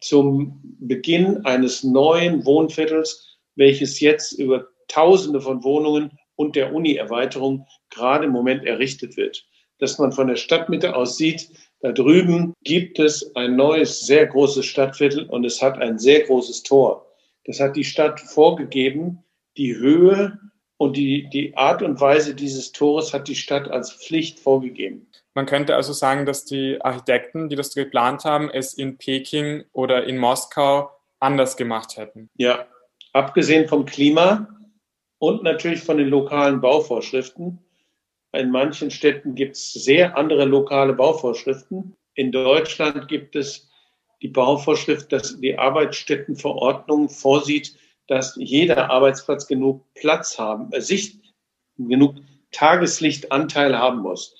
zum 0.00 0.60
Beginn 0.78 1.46
eines 1.46 1.82
neuen 1.82 2.44
Wohnviertels, 2.44 3.38
welches 3.54 4.00
jetzt 4.00 4.32
über 4.32 4.66
Tausende 4.88 5.40
von 5.40 5.64
Wohnungen 5.64 6.18
und 6.36 6.56
der 6.56 6.74
Uni-Erweiterung 6.74 7.66
gerade 7.90 8.26
im 8.26 8.32
Moment 8.32 8.64
errichtet 8.64 9.16
wird. 9.16 9.46
Dass 9.78 9.98
man 9.98 10.12
von 10.12 10.28
der 10.28 10.36
Stadtmitte 10.36 10.94
aus 10.94 11.16
sieht, 11.16 11.48
da 11.80 11.92
drüben 11.92 12.54
gibt 12.62 12.98
es 12.98 13.34
ein 13.36 13.56
neues, 13.56 14.00
sehr 14.00 14.26
großes 14.26 14.64
Stadtviertel 14.64 15.26
und 15.26 15.44
es 15.44 15.60
hat 15.60 15.78
ein 15.78 15.98
sehr 15.98 16.22
großes 16.22 16.62
Tor. 16.62 17.06
Das 17.44 17.60
hat 17.60 17.76
die 17.76 17.84
Stadt 17.84 18.20
vorgegeben. 18.20 19.22
Die 19.56 19.76
Höhe 19.76 20.38
und 20.78 20.96
die, 20.96 21.28
die 21.30 21.56
Art 21.56 21.82
und 21.82 22.00
Weise 22.00 22.34
dieses 22.34 22.72
Tores 22.72 23.12
hat 23.14 23.28
die 23.28 23.34
Stadt 23.34 23.70
als 23.70 23.92
Pflicht 23.92 24.40
vorgegeben. 24.40 25.06
Man 25.34 25.46
könnte 25.46 25.76
also 25.76 25.92
sagen, 25.92 26.26
dass 26.26 26.44
die 26.44 26.78
Architekten, 26.80 27.48
die 27.48 27.56
das 27.56 27.74
geplant 27.74 28.24
haben, 28.24 28.50
es 28.50 28.74
in 28.74 28.96
Peking 28.96 29.64
oder 29.72 30.04
in 30.04 30.18
Moskau 30.18 30.90
anders 31.20 31.56
gemacht 31.56 31.96
hätten. 31.96 32.30
Ja, 32.36 32.66
abgesehen 33.12 33.68
vom 33.68 33.84
Klima 33.84 34.48
und 35.18 35.42
natürlich 35.42 35.82
von 35.82 35.98
den 35.98 36.08
lokalen 36.08 36.60
Bauvorschriften. 36.60 37.58
In 38.32 38.50
manchen 38.50 38.90
Städten 38.90 39.34
gibt 39.34 39.56
es 39.56 39.72
sehr 39.72 40.16
andere 40.16 40.44
lokale 40.44 40.92
Bauvorschriften. 40.92 41.96
In 42.14 42.32
Deutschland 42.32 43.08
gibt 43.08 43.36
es 43.36 43.68
die 44.22 44.28
Bauvorschrift, 44.28 45.12
dass 45.12 45.38
die 45.40 45.58
Arbeitsstättenverordnung 45.58 47.08
vorsieht, 47.08 47.76
dass 48.08 48.36
jeder 48.36 48.90
Arbeitsplatz 48.90 49.46
genug 49.46 49.84
Platz 49.94 50.38
haben, 50.38 50.72
äh, 50.72 50.80
Sicht, 50.80 51.20
genug 51.76 52.16
Tageslichtanteil 52.52 53.76
haben 53.76 54.00
muss. 54.00 54.34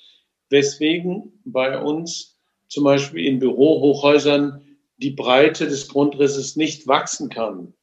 Weswegen 0.49 1.41
bei 1.45 1.79
uns 1.79 2.37
zum 2.67 2.83
Beispiel 2.83 3.25
in 3.25 3.39
Bürohochhäusern 3.39 4.61
die 4.97 5.11
Breite 5.11 5.67
des 5.67 5.87
Grundrisses 5.87 6.55
nicht 6.55 6.87
wachsen 6.87 7.29
kann, 7.29 7.73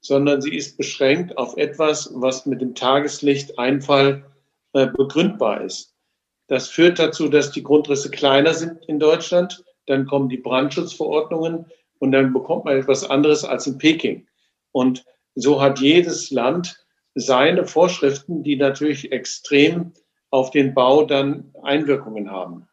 sondern 0.00 0.42
sie 0.42 0.56
ist 0.56 0.76
beschränkt 0.76 1.38
auf 1.38 1.56
etwas, 1.56 2.10
was 2.14 2.46
mit 2.46 2.60
dem 2.60 2.74
Tageslichteinfall 2.74 4.24
begründbar 4.72 5.62
ist. 5.62 5.94
Das 6.48 6.68
führt 6.68 6.98
dazu, 6.98 7.28
dass 7.28 7.50
die 7.50 7.62
Grundrisse 7.62 8.10
kleiner 8.10 8.54
sind 8.54 8.84
in 8.86 8.98
Deutschland. 8.98 9.64
Dann 9.86 10.06
kommen 10.06 10.28
die 10.28 10.38
Brandschutzverordnungen 10.38 11.66
und 11.98 12.12
dann 12.12 12.32
bekommt 12.32 12.64
man 12.64 12.78
etwas 12.78 13.08
anderes 13.08 13.44
als 13.44 13.66
in 13.66 13.78
Peking. 13.78 14.26
Und 14.72 15.04
so 15.34 15.60
hat 15.60 15.80
jedes 15.80 16.30
Land 16.30 16.84
seine 17.14 17.66
Vorschriften, 17.66 18.42
die 18.42 18.56
natürlich 18.56 19.12
extrem 19.12 19.92
auf 20.30 20.50
den 20.50 20.74
Bau 20.74 21.04
dann 21.04 21.52
Einwirkungen 21.62 22.30
haben. 22.30 22.67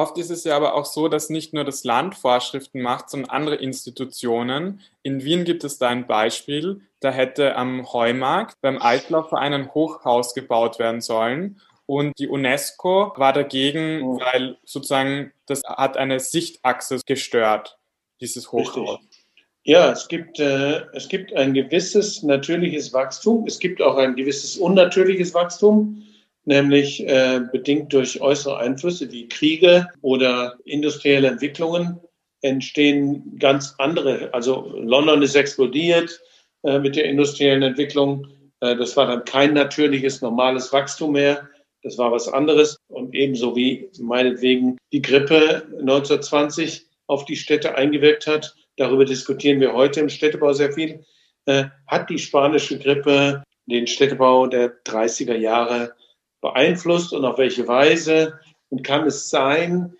Oft 0.00 0.16
ist 0.16 0.30
es 0.30 0.44
ja 0.44 0.56
aber 0.56 0.76
auch 0.76 0.86
so, 0.86 1.08
dass 1.08 1.28
nicht 1.28 1.52
nur 1.52 1.62
das 1.62 1.84
Land 1.84 2.14
Vorschriften 2.14 2.80
macht, 2.80 3.10
sondern 3.10 3.28
andere 3.28 3.56
Institutionen. 3.56 4.80
In 5.02 5.24
Wien 5.24 5.44
gibt 5.44 5.62
es 5.62 5.76
da 5.76 5.88
ein 5.88 6.06
Beispiel, 6.06 6.80
da 7.00 7.10
hätte 7.10 7.54
am 7.54 7.92
Heumarkt 7.92 8.56
beim 8.62 8.78
Altlaufverein 8.78 9.52
ein 9.52 9.74
Hochhaus 9.74 10.32
gebaut 10.32 10.78
werden 10.78 11.02
sollen. 11.02 11.60
Und 11.84 12.18
die 12.18 12.28
UNESCO 12.28 13.12
war 13.16 13.34
dagegen, 13.34 14.02
oh. 14.02 14.18
weil 14.20 14.56
sozusagen 14.64 15.32
das 15.44 15.60
hat 15.64 15.98
eine 15.98 16.18
Sichtachse 16.18 17.00
gestört, 17.04 17.78
dieses 18.22 18.52
Hochhaus. 18.52 19.00
Richtig. 19.00 19.26
Ja, 19.64 19.92
es 19.92 20.08
gibt, 20.08 20.40
äh, 20.40 20.80
es 20.94 21.10
gibt 21.10 21.34
ein 21.34 21.52
gewisses 21.52 22.22
natürliches 22.22 22.94
Wachstum. 22.94 23.44
Es 23.46 23.58
gibt 23.58 23.82
auch 23.82 23.98
ein 23.98 24.16
gewisses 24.16 24.56
unnatürliches 24.56 25.34
Wachstum, 25.34 26.04
nämlich 26.50 27.06
äh, 27.06 27.40
bedingt 27.52 27.92
durch 27.92 28.20
äußere 28.20 28.58
Einflüsse 28.58 29.10
wie 29.12 29.28
Kriege 29.28 29.86
oder 30.02 30.58
industrielle 30.64 31.28
Entwicklungen 31.28 32.00
entstehen 32.42 33.38
ganz 33.38 33.76
andere. 33.78 34.34
Also 34.34 34.68
London 34.76 35.22
ist 35.22 35.36
explodiert 35.36 36.20
äh, 36.64 36.80
mit 36.80 36.96
der 36.96 37.04
industriellen 37.04 37.62
Entwicklung. 37.62 38.26
Äh, 38.58 38.74
das 38.76 38.96
war 38.96 39.06
dann 39.06 39.24
kein 39.24 39.54
natürliches, 39.54 40.22
normales 40.22 40.72
Wachstum 40.72 41.12
mehr. 41.12 41.48
Das 41.84 41.96
war 41.98 42.10
was 42.10 42.26
anderes. 42.26 42.76
Und 42.88 43.14
ebenso 43.14 43.54
wie 43.54 43.88
meinetwegen 44.00 44.76
die 44.92 45.02
Grippe 45.02 45.62
1920 45.78 46.84
auf 47.06 47.26
die 47.26 47.36
Städte 47.36 47.76
eingewirkt 47.76 48.26
hat, 48.26 48.56
darüber 48.76 49.04
diskutieren 49.04 49.60
wir 49.60 49.72
heute 49.72 50.00
im 50.00 50.08
Städtebau 50.08 50.52
sehr 50.52 50.72
viel, 50.72 51.04
äh, 51.46 51.66
hat 51.86 52.10
die 52.10 52.18
spanische 52.18 52.76
Grippe 52.76 53.44
den 53.66 53.86
Städtebau 53.86 54.48
der 54.48 54.82
30er 54.84 55.36
Jahre 55.36 55.94
beeinflusst 56.40 57.12
und 57.12 57.24
auf 57.24 57.38
welche 57.38 57.66
Weise? 57.68 58.38
Und 58.68 58.84
kann 58.84 59.06
es 59.06 59.30
sein, 59.30 59.94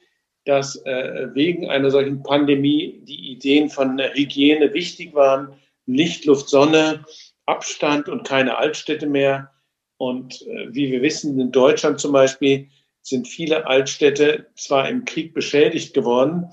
dass 0.45 0.77
äh, 0.85 1.29
wegen 1.35 1.69
einer 1.69 1.91
solchen 1.91 2.23
Pandemie 2.23 3.01
die 3.03 3.33
Ideen 3.33 3.69
von 3.69 3.99
Hygiene 3.99 4.73
wichtig 4.73 5.15
waren? 5.15 5.55
Licht, 5.87 6.25
Luft, 6.25 6.49
Sonne, 6.49 7.05
Abstand 7.47 8.09
und 8.09 8.27
keine 8.27 8.59
Altstädte 8.59 9.07
mehr. 9.07 9.51
Und 9.97 10.43
äh, 10.43 10.69
wie 10.71 10.91
wir 10.91 11.03
wissen, 11.03 11.39
in 11.39 11.53
Deutschland 11.53 12.01
zum 12.01 12.13
Beispiel 12.13 12.69
sind 13.03 13.27
viele 13.27 13.67
Altstädte 13.67 14.47
zwar 14.55 14.89
im 14.89 15.05
Krieg 15.05 15.35
beschädigt 15.35 15.95
geworden, 15.95 16.51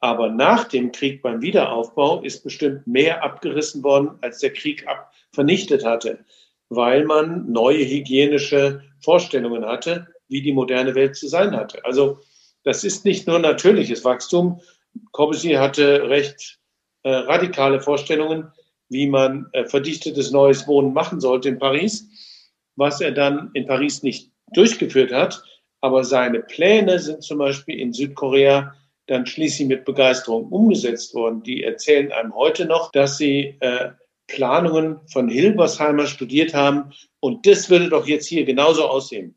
aber 0.00 0.30
nach 0.30 0.64
dem 0.64 0.92
Krieg 0.92 1.22
beim 1.22 1.42
Wiederaufbau 1.42 2.22
ist 2.22 2.44
bestimmt 2.44 2.86
mehr 2.86 3.22
abgerissen 3.22 3.82
worden, 3.82 4.10
als 4.20 4.38
der 4.38 4.52
Krieg 4.52 4.86
ab 4.86 5.12
vernichtet 5.32 5.84
hatte, 5.84 6.24
weil 6.68 7.04
man 7.04 7.50
neue 7.50 7.84
hygienische 7.84 8.82
Vorstellungen 9.02 9.64
hatte, 9.64 10.08
wie 10.28 10.42
die 10.42 10.52
moderne 10.52 10.94
Welt 10.94 11.16
zu 11.16 11.28
sein 11.28 11.56
hatte. 11.56 11.84
Also 11.84 12.18
das 12.64 12.84
ist 12.84 13.04
nicht 13.04 13.26
nur 13.26 13.38
natürliches 13.38 14.04
Wachstum. 14.04 14.60
Corbusier 15.12 15.60
hatte 15.60 16.08
recht 16.08 16.58
äh, 17.02 17.10
radikale 17.10 17.80
Vorstellungen, 17.80 18.52
wie 18.88 19.06
man 19.06 19.48
äh, 19.52 19.64
verdichtetes 19.64 20.30
neues 20.30 20.66
Wohnen 20.66 20.92
machen 20.92 21.20
sollte 21.20 21.48
in 21.48 21.58
Paris, 21.58 22.06
was 22.76 23.00
er 23.00 23.12
dann 23.12 23.50
in 23.54 23.66
Paris 23.66 24.02
nicht 24.02 24.30
durchgeführt 24.52 25.12
hat. 25.12 25.42
Aber 25.80 26.04
seine 26.04 26.40
Pläne 26.40 26.98
sind 26.98 27.22
zum 27.22 27.38
Beispiel 27.38 27.78
in 27.78 27.92
Südkorea 27.92 28.74
dann 29.06 29.26
schließlich 29.26 29.68
mit 29.68 29.84
Begeisterung 29.84 30.48
umgesetzt 30.48 31.14
worden. 31.14 31.42
Die 31.42 31.62
erzählen 31.62 32.12
einem 32.12 32.34
heute 32.34 32.66
noch, 32.66 32.92
dass 32.92 33.16
sie 33.16 33.56
äh, 33.60 33.90
Planungen 34.28 35.00
von 35.10 35.28
Hilbersheimer 35.28 36.06
studiert 36.06 36.54
haben 36.54 36.92
und 37.20 37.46
das 37.46 37.68
würde 37.68 37.88
doch 37.88 38.06
jetzt 38.06 38.26
hier 38.26 38.44
genauso 38.44 38.86
aussehen. 38.86 39.34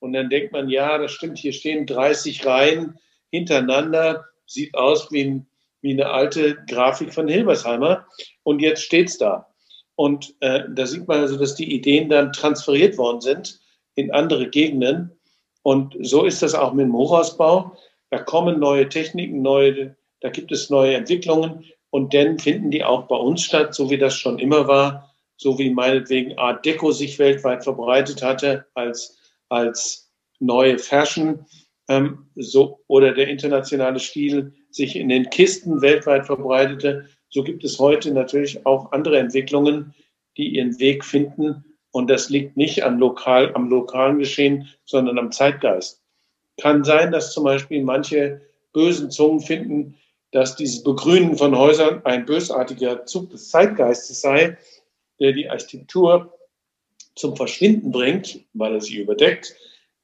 Und 0.00 0.12
dann 0.12 0.28
denkt 0.28 0.52
man, 0.52 0.68
ja, 0.68 0.98
das 0.98 1.12
stimmt, 1.12 1.38
hier 1.38 1.52
stehen 1.52 1.86
30 1.86 2.44
Reihen 2.44 2.98
hintereinander, 3.30 4.24
sieht 4.44 4.74
aus 4.74 5.10
wie, 5.10 5.22
ein, 5.22 5.46
wie 5.80 5.92
eine 5.92 6.10
alte 6.10 6.56
Grafik 6.68 7.14
von 7.14 7.26
Hilbersheimer 7.26 8.06
und 8.42 8.60
jetzt 8.60 8.82
steht's 8.82 9.16
da. 9.16 9.48
Und 9.96 10.34
äh, 10.40 10.64
da 10.68 10.86
sieht 10.86 11.06
man 11.08 11.20
also, 11.20 11.38
dass 11.38 11.54
die 11.54 11.72
Ideen 11.72 12.08
dann 12.08 12.32
transferiert 12.32 12.98
worden 12.98 13.20
sind 13.20 13.60
in 13.94 14.12
andere 14.12 14.50
Gegenden. 14.50 15.12
Und 15.62 15.96
so 16.00 16.24
ist 16.24 16.42
das 16.42 16.54
auch 16.54 16.74
mit 16.74 16.84
dem 16.84 16.92
Hochhausbau. 16.92 17.76
Da 18.10 18.18
kommen 18.18 18.58
neue 18.58 18.88
Techniken, 18.88 19.40
neue, 19.40 19.96
da 20.20 20.30
gibt 20.30 20.50
es 20.50 20.68
neue 20.68 20.96
Entwicklungen 20.96 21.64
und 21.94 22.12
dann 22.12 22.40
finden 22.40 22.72
die 22.72 22.82
auch 22.82 23.06
bei 23.06 23.14
uns 23.14 23.44
statt, 23.44 23.72
so 23.72 23.88
wie 23.88 23.96
das 23.96 24.16
schon 24.16 24.40
immer 24.40 24.66
war, 24.66 25.14
so 25.36 25.56
wie 25.60 25.70
meinetwegen 25.70 26.36
Art 26.36 26.66
Deco 26.66 26.90
sich 26.90 27.20
weltweit 27.20 27.62
verbreitet 27.62 28.20
hatte 28.20 28.66
als, 28.74 29.16
als 29.48 30.10
neue 30.40 30.76
Fashion, 30.80 31.46
ähm, 31.86 32.26
so, 32.34 32.80
oder 32.88 33.14
der 33.14 33.28
internationale 33.28 34.00
Stil 34.00 34.52
sich 34.70 34.96
in 34.96 35.08
den 35.08 35.30
Kisten 35.30 35.82
weltweit 35.82 36.26
verbreitete. 36.26 37.08
So 37.28 37.44
gibt 37.44 37.62
es 37.62 37.78
heute 37.78 38.10
natürlich 38.10 38.66
auch 38.66 38.90
andere 38.90 39.20
Entwicklungen, 39.20 39.94
die 40.36 40.48
ihren 40.48 40.76
Weg 40.80 41.04
finden. 41.04 41.64
Und 41.92 42.10
das 42.10 42.28
liegt 42.28 42.56
nicht 42.56 42.82
am, 42.82 42.98
lokal, 42.98 43.54
am 43.54 43.68
lokalen 43.68 44.18
Geschehen, 44.18 44.68
sondern 44.84 45.16
am 45.16 45.30
Zeitgeist. 45.30 46.02
Kann 46.60 46.82
sein, 46.82 47.12
dass 47.12 47.32
zum 47.32 47.44
Beispiel 47.44 47.84
manche 47.84 48.40
bösen 48.72 49.12
Zungen 49.12 49.38
finden, 49.38 49.94
dass 50.34 50.56
dieses 50.56 50.82
Begrünen 50.82 51.38
von 51.38 51.56
Häusern 51.56 52.04
ein 52.04 52.26
bösartiger 52.26 53.06
Zug 53.06 53.30
des 53.30 53.50
Zeitgeistes 53.50 54.20
sei, 54.20 54.58
der 55.20 55.30
die 55.30 55.48
Architektur 55.48 56.36
zum 57.14 57.36
Verschwinden 57.36 57.92
bringt, 57.92 58.40
weil 58.52 58.74
er 58.74 58.80
sie 58.80 58.96
überdeckt. 58.96 59.54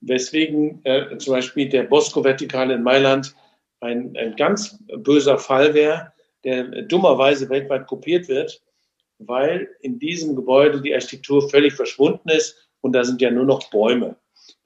Weswegen 0.03 0.85
äh, 0.85 1.19
zum 1.19 1.35
Beispiel 1.35 1.69
der 1.69 1.83
Bosco-Vertikale 1.83 2.75
in 2.75 2.85
Mailand 2.85 3.35
ein, 3.81 4.17
ein 4.17 4.37
ganz 4.37 4.79
böser 4.99 5.37
Fall 5.37 5.75
wäre, 5.75 6.13
der 6.45 6.83
dummerweise 6.83 7.49
weltweit 7.49 7.89
kopiert 7.89 8.29
wird, 8.29 8.63
weil 9.19 9.69
in 9.81 9.99
diesem 9.99 10.37
Gebäude 10.37 10.81
die 10.81 10.95
Architektur 10.95 11.51
völlig 11.51 11.73
verschwunden 11.73 12.29
ist 12.29 12.69
und 12.83 12.93
da 12.93 13.03
sind 13.03 13.21
ja 13.21 13.33
nur 13.33 13.47
noch 13.47 13.69
Bäume. 13.71 14.15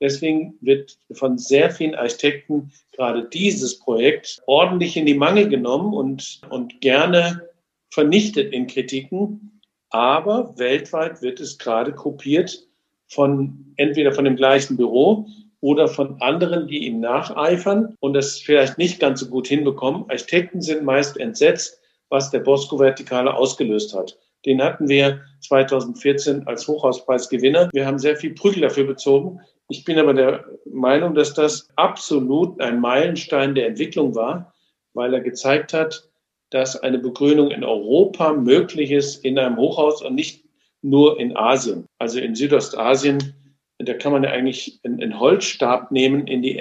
Deswegen 0.00 0.54
wird 0.60 0.98
von 1.12 1.38
sehr 1.38 1.70
vielen 1.70 1.94
Architekten 1.94 2.72
gerade 2.92 3.28
dieses 3.28 3.78
Projekt 3.78 4.42
ordentlich 4.46 4.96
in 4.96 5.06
die 5.06 5.14
Mangel 5.14 5.48
genommen 5.48 5.94
und, 5.94 6.40
und 6.50 6.80
gerne 6.80 7.48
vernichtet 7.90 8.52
in 8.52 8.66
Kritiken. 8.66 9.60
Aber 9.90 10.58
weltweit 10.58 11.22
wird 11.22 11.40
es 11.40 11.58
gerade 11.58 11.92
kopiert 11.92 12.66
von 13.06 13.72
entweder 13.76 14.12
von 14.12 14.24
dem 14.24 14.36
gleichen 14.36 14.76
Büro 14.76 15.26
oder 15.60 15.88
von 15.88 16.20
anderen, 16.20 16.66
die 16.66 16.84
ihm 16.86 17.00
nacheifern 17.00 17.96
und 18.00 18.12
das 18.12 18.38
vielleicht 18.38 18.76
nicht 18.76 19.00
ganz 19.00 19.20
so 19.20 19.28
gut 19.28 19.46
hinbekommen. 19.46 20.04
Architekten 20.10 20.60
sind 20.60 20.84
meist 20.84 21.16
entsetzt, 21.16 21.80
was 22.10 22.30
der 22.30 22.40
Bosco-Vertikale 22.40 23.32
ausgelöst 23.32 23.94
hat. 23.94 24.18
Den 24.44 24.60
hatten 24.62 24.88
wir 24.88 25.22
2014 25.40 26.46
als 26.46 26.68
Hochhauspreisgewinner. 26.68 27.70
Wir 27.72 27.86
haben 27.86 27.98
sehr 27.98 28.16
viel 28.16 28.34
Prügel 28.34 28.62
dafür 28.62 28.84
bezogen. 28.84 29.40
Ich 29.68 29.84
bin 29.84 29.98
aber 29.98 30.14
der 30.14 30.44
Meinung, 30.66 31.14
dass 31.14 31.34
das 31.34 31.68
absolut 31.76 32.60
ein 32.60 32.80
Meilenstein 32.80 33.54
der 33.54 33.66
Entwicklung 33.66 34.14
war, 34.14 34.52
weil 34.92 35.14
er 35.14 35.20
gezeigt 35.20 35.72
hat, 35.72 36.08
dass 36.50 36.76
eine 36.76 36.98
Begrünung 36.98 37.50
in 37.50 37.64
Europa 37.64 38.32
möglich 38.32 38.90
ist 38.90 39.24
in 39.24 39.38
einem 39.38 39.56
Hochhaus 39.56 40.02
und 40.02 40.14
nicht 40.14 40.44
nur 40.82 41.18
in 41.18 41.36
Asien. 41.36 41.86
Also 41.98 42.20
in 42.20 42.34
Südostasien, 42.34 43.34
da 43.78 43.94
kann 43.94 44.12
man 44.12 44.22
ja 44.22 44.30
eigentlich 44.30 44.80
einen 44.84 45.18
Holzstab 45.18 45.90
nehmen, 45.90 46.26
in 46.26 46.42
die, 46.42 46.56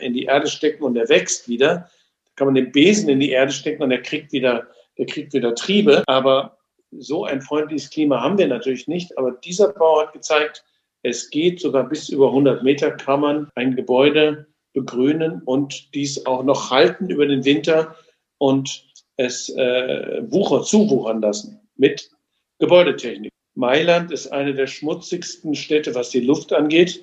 in 0.00 0.14
die 0.14 0.24
Erde 0.24 0.48
stecken 0.48 0.82
und 0.82 0.94
der 0.94 1.08
wächst 1.08 1.48
wieder. 1.48 1.90
Da 2.24 2.32
kann 2.36 2.46
man 2.46 2.54
den 2.54 2.72
Besen 2.72 3.08
in 3.08 3.20
die 3.20 3.30
Erde 3.30 3.52
stecken 3.52 3.82
und 3.82 3.90
der 3.90 4.02
kriegt 4.02 4.32
wieder, 4.32 4.66
der 4.98 5.06
kriegt 5.06 5.32
wieder 5.32 5.54
Triebe. 5.54 6.02
Aber 6.06 6.56
so 6.90 7.24
ein 7.24 7.42
freundliches 7.42 7.90
Klima 7.90 8.20
haben 8.20 8.38
wir 8.38 8.48
natürlich 8.48 8.88
nicht. 8.88 9.16
Aber 9.16 9.32
dieser 9.32 9.72
Bau 9.72 10.00
hat 10.00 10.12
gezeigt, 10.12 10.64
es 11.02 11.30
geht 11.30 11.60
sogar 11.60 11.88
bis 11.88 12.08
über 12.08 12.28
100 12.28 12.62
Meter 12.62 12.90
kann 12.90 13.20
man 13.20 13.48
ein 13.54 13.76
Gebäude 13.76 14.46
begrünen 14.72 15.42
und 15.44 15.94
dies 15.94 16.26
auch 16.26 16.44
noch 16.44 16.70
halten 16.70 17.10
über 17.10 17.26
den 17.26 17.44
Winter 17.44 17.96
und 18.38 18.86
es 19.16 19.48
äh, 19.50 20.22
wucher 20.30 20.62
zuwuchern 20.62 21.20
lassen 21.20 21.60
mit 21.76 22.10
Gebäudetechnik. 22.58 23.32
Mailand 23.54 24.12
ist 24.12 24.28
eine 24.28 24.54
der 24.54 24.66
schmutzigsten 24.66 25.54
Städte, 25.54 25.94
was 25.94 26.10
die 26.10 26.20
Luft 26.20 26.52
angeht. 26.52 27.02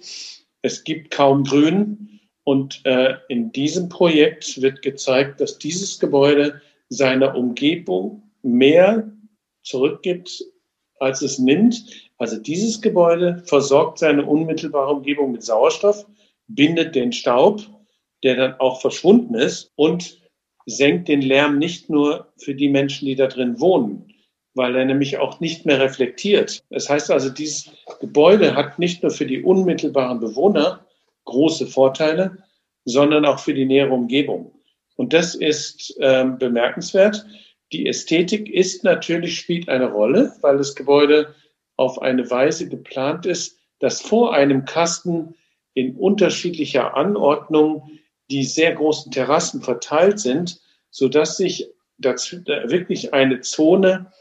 Es 0.62 0.84
gibt 0.84 1.12
kaum 1.12 1.44
Grün. 1.44 2.20
Und 2.44 2.82
äh, 2.86 3.16
in 3.28 3.52
diesem 3.52 3.90
Projekt 3.90 4.62
wird 4.62 4.82
gezeigt, 4.82 5.42
dass 5.42 5.58
dieses 5.58 6.00
Gebäude 6.00 6.62
seiner 6.88 7.36
Umgebung 7.36 8.24
mehr 8.42 9.12
zurückgibt, 9.64 10.46
als 11.00 11.22
es 11.22 11.40
nimmt. 11.40 12.07
Also 12.18 12.38
dieses 12.38 12.82
Gebäude 12.82 13.44
versorgt 13.46 14.00
seine 14.00 14.26
unmittelbare 14.26 14.94
Umgebung 14.94 15.32
mit 15.32 15.44
Sauerstoff, 15.44 16.06
bindet 16.48 16.96
den 16.96 17.12
Staub, 17.12 17.62
der 18.24 18.36
dann 18.36 18.54
auch 18.60 18.82
verschwunden 18.82 19.36
ist 19.36 19.72
und 19.76 20.20
senkt 20.66 21.08
den 21.08 21.22
Lärm 21.22 21.60
nicht 21.60 21.90
nur 21.90 22.34
für 22.38 22.56
die 22.56 22.70
Menschen, 22.70 23.06
die 23.06 23.16
da 23.16 23.28
drin 23.28 23.60
wohnen, 23.60 24.14
weil 24.54 24.76
er 24.76 24.86
nämlich 24.86 25.18
auch 25.18 25.40
nicht 25.40 25.66
mehr 25.66 25.80
reflektiert. 25.80 26.64
Das 26.70 26.90
heißt 26.90 27.12
also, 27.12 27.30
dieses 27.30 27.70
Gebäude 28.00 28.56
hat 28.56 28.80
nicht 28.80 29.04
nur 29.04 29.12
für 29.12 29.26
die 29.26 29.44
unmittelbaren 29.44 30.20
Bewohner 30.20 30.86
große 31.26 31.68
Vorteile, 31.68 32.38
sondern 32.86 33.26
auch 33.26 33.40
für 33.40 33.54
die 33.54 33.66
nähere 33.66 33.94
Umgebung. 33.94 34.52
Und 34.96 35.14
das 35.14 35.36
ist 35.36 35.96
ähm, 36.00 36.38
bemerkenswert. 36.38 37.26
Die 37.72 37.88
Ästhetik 37.88 38.50
ist 38.50 38.84
natürlich, 38.84 39.38
spielt 39.38 39.70
eine 39.70 39.92
Rolle, 39.92 40.34
weil 40.42 40.58
das 40.58 40.74
Gebäude 40.74 41.36
auf 41.78 42.02
eine 42.02 42.30
Weise 42.30 42.68
geplant 42.68 43.26
ist, 43.26 43.58
dass 43.80 44.02
vor 44.02 44.34
einem 44.34 44.66
Kasten 44.66 45.36
in 45.74 45.96
unterschiedlicher 45.96 46.98
Anordnung 46.98 47.90
die 48.30 48.44
sehr 48.44 48.74
großen 48.74 49.12
Terrassen 49.12 49.62
verteilt 49.62 50.20
sind, 50.20 50.60
so 50.90 51.08
dass 51.08 51.38
sich 51.38 51.70
dazu 51.98 52.38
wirklich 52.46 53.14
eine 53.14 53.42
Zone 53.42 54.12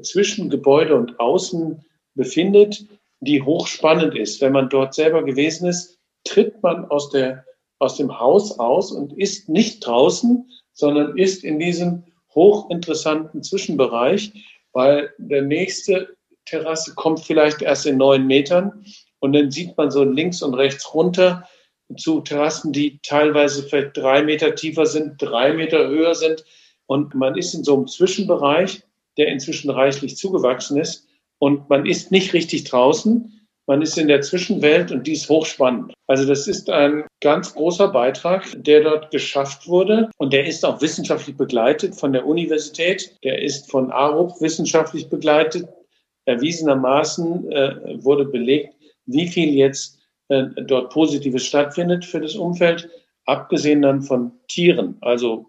zwischen 0.00 0.48
Gebäude 0.48 0.96
und 0.96 1.20
Außen 1.20 1.84
befindet, 2.14 2.86
die 3.20 3.42
hochspannend 3.42 4.16
ist. 4.16 4.40
Wenn 4.40 4.52
man 4.52 4.68
dort 4.68 4.94
selber 4.94 5.24
gewesen 5.24 5.68
ist, 5.68 5.98
tritt 6.24 6.62
man 6.62 6.86
aus, 6.86 7.10
der, 7.10 7.44
aus 7.78 7.96
dem 7.96 8.18
Haus 8.18 8.58
aus 8.58 8.92
und 8.92 9.12
ist 9.18 9.48
nicht 9.48 9.86
draußen, 9.86 10.48
sondern 10.72 11.18
ist 11.18 11.44
in 11.44 11.58
diesem 11.58 12.04
hochinteressanten 12.34 13.42
Zwischenbereich, 13.42 14.32
weil 14.72 15.12
der 15.18 15.42
nächste 15.42 16.16
Terrasse 16.46 16.94
kommt 16.94 17.20
vielleicht 17.20 17.62
erst 17.62 17.86
in 17.86 17.96
neun 17.96 18.26
Metern 18.26 18.84
und 19.20 19.32
dann 19.32 19.50
sieht 19.50 19.76
man 19.76 19.90
so 19.90 20.04
links 20.04 20.42
und 20.42 20.54
rechts 20.54 20.92
runter 20.94 21.48
zu 21.96 22.20
Terrassen, 22.20 22.72
die 22.72 22.98
teilweise 23.02 23.62
vielleicht 23.62 23.96
drei 23.96 24.22
Meter 24.22 24.54
tiefer 24.54 24.86
sind, 24.86 25.20
drei 25.20 25.52
Meter 25.52 25.88
höher 25.88 26.14
sind. 26.14 26.44
Und 26.86 27.14
man 27.14 27.36
ist 27.36 27.54
in 27.54 27.64
so 27.64 27.76
einem 27.76 27.86
Zwischenbereich, 27.86 28.82
der 29.16 29.28
inzwischen 29.28 29.70
reichlich 29.70 30.16
zugewachsen 30.16 30.78
ist. 30.78 31.06
Und 31.38 31.68
man 31.68 31.86
ist 31.86 32.10
nicht 32.10 32.32
richtig 32.32 32.64
draußen, 32.64 33.42
man 33.66 33.80
ist 33.80 33.96
in 33.96 34.08
der 34.08 34.22
Zwischenwelt 34.22 34.90
und 34.90 35.06
die 35.06 35.12
ist 35.12 35.28
hochspannend. 35.28 35.94
Also 36.08 36.26
das 36.26 36.48
ist 36.48 36.68
ein 36.68 37.04
ganz 37.20 37.54
großer 37.54 37.88
Beitrag, 37.88 38.44
der 38.56 38.82
dort 38.82 39.10
geschafft 39.10 39.68
wurde. 39.68 40.10
Und 40.18 40.32
der 40.32 40.46
ist 40.46 40.64
auch 40.64 40.80
wissenschaftlich 40.80 41.36
begleitet 41.36 41.94
von 41.94 42.12
der 42.12 42.26
Universität, 42.26 43.14
der 43.22 43.40
ist 43.40 43.70
von 43.70 43.92
ARUP 43.92 44.40
wissenschaftlich 44.40 45.08
begleitet. 45.08 45.68
Erwiesenermaßen 46.24 47.50
äh, 47.50 48.04
wurde 48.04 48.24
belegt, 48.24 48.74
wie 49.06 49.28
viel 49.28 49.50
jetzt 49.54 50.00
äh, 50.28 50.44
dort 50.66 50.92
Positives 50.92 51.44
stattfindet 51.44 52.04
für 52.04 52.20
das 52.20 52.34
Umfeld, 52.34 52.88
abgesehen 53.24 53.82
dann 53.82 54.02
von 54.02 54.32
Tieren, 54.48 54.96
also 55.00 55.46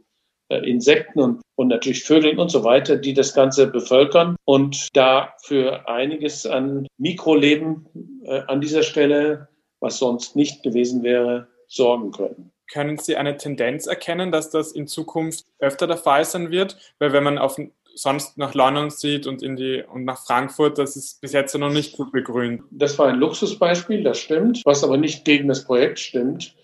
äh, 0.50 0.70
Insekten 0.70 1.20
und, 1.20 1.42
und 1.56 1.68
natürlich 1.70 2.04
Vögeln 2.04 2.40
und 2.40 2.50
so 2.50 2.64
weiter, 2.64 2.98
die 2.98 3.14
das 3.14 3.34
Ganze 3.34 3.68
bevölkern 3.68 4.36
und 4.46 4.88
dafür 4.94 5.88
einiges 5.88 6.46
an 6.46 6.88
Mikroleben 6.98 8.22
äh, 8.26 8.42
an 8.48 8.62
dieser 8.62 8.84
Stelle, 8.84 9.48
was 9.80 9.98
sonst 9.98 10.36
nicht 10.36 10.64
gewesen 10.64 11.04
wäre, 11.04 11.48
sorgen 11.68 12.12
können. 12.12 12.52
Können 12.72 12.98
Sie 12.98 13.18
eine 13.18 13.38
Tendenz 13.38 13.88
erkennen, 13.88 14.32
dass 14.32 14.50
das 14.50 14.72
in 14.72 14.88
Zukunft 14.88 15.46
öfter 15.60 15.86
der 15.86 15.98
Fall 15.98 16.26
sein 16.26 16.50
wird? 16.50 16.78
Weil 17.00 17.14
wenn 17.14 17.24
man 17.24 17.38
auf 17.38 17.58
sonst 17.96 18.38
nach 18.38 18.54
London 18.54 18.90
sieht 18.90 19.28
und 19.28 19.42
in 19.44 19.56
die 19.56 19.84
und 19.84 20.06
nach 20.06 20.26
Frankfurt, 20.26 20.78
das 20.78 20.96
ist 20.96 21.22
bis 21.22 21.34
jetzt 21.34 21.56
noch 21.58 21.72
nicht 21.72 21.96
gut 21.96 22.12
begrünt. 22.12 22.64
Das 22.72 22.98
war 23.00 23.08
ein 23.08 23.20
Luxusbeispiel, 23.20 24.04
das 24.04 24.20
stimmt, 24.20 24.62
was 24.66 24.84
aber 24.84 24.98
nicht 24.98 25.26
gegen 25.26 25.48
das 25.48 25.64
Projekt 25.66 26.00
stimmt. 26.00 26.56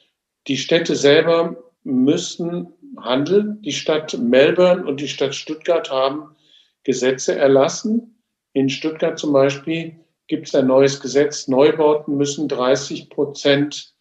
Die 0.47 0.57
Städte 0.57 0.95
selber 0.95 1.55
müssen 1.83 2.73
handeln. 2.97 3.61
Die 3.61 3.71
Stadt 3.71 4.17
Melbourne 4.17 4.85
und 4.85 4.99
die 4.99 5.07
Stadt 5.07 5.35
Stuttgart 5.35 5.89
haben 5.89 6.35
Gesetze 6.83 7.35
erlassen. 7.35 8.23
In 8.53 8.69
Stuttgart 8.69 9.19
zum 9.19 9.33
Beispiel 9.33 9.99
gibt 10.27 10.47
es 10.47 10.55
ein 10.55 10.67
neues 10.67 10.99
Gesetz. 10.99 11.47
Neubauten 11.47 12.17
müssen 12.17 12.47
30 12.47 13.09
Prozent 13.09 13.93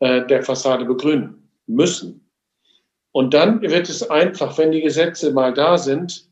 äh, 0.00 0.26
der 0.26 0.42
Fassade 0.42 0.84
begrünen. 0.84 1.48
Müssen. 1.66 2.28
Und 3.12 3.34
dann 3.34 3.60
wird 3.62 3.88
es 3.88 4.08
einfach, 4.08 4.58
wenn 4.58 4.72
die 4.72 4.80
Gesetze 4.80 5.32
mal 5.32 5.52
da 5.52 5.78
sind, 5.78 6.31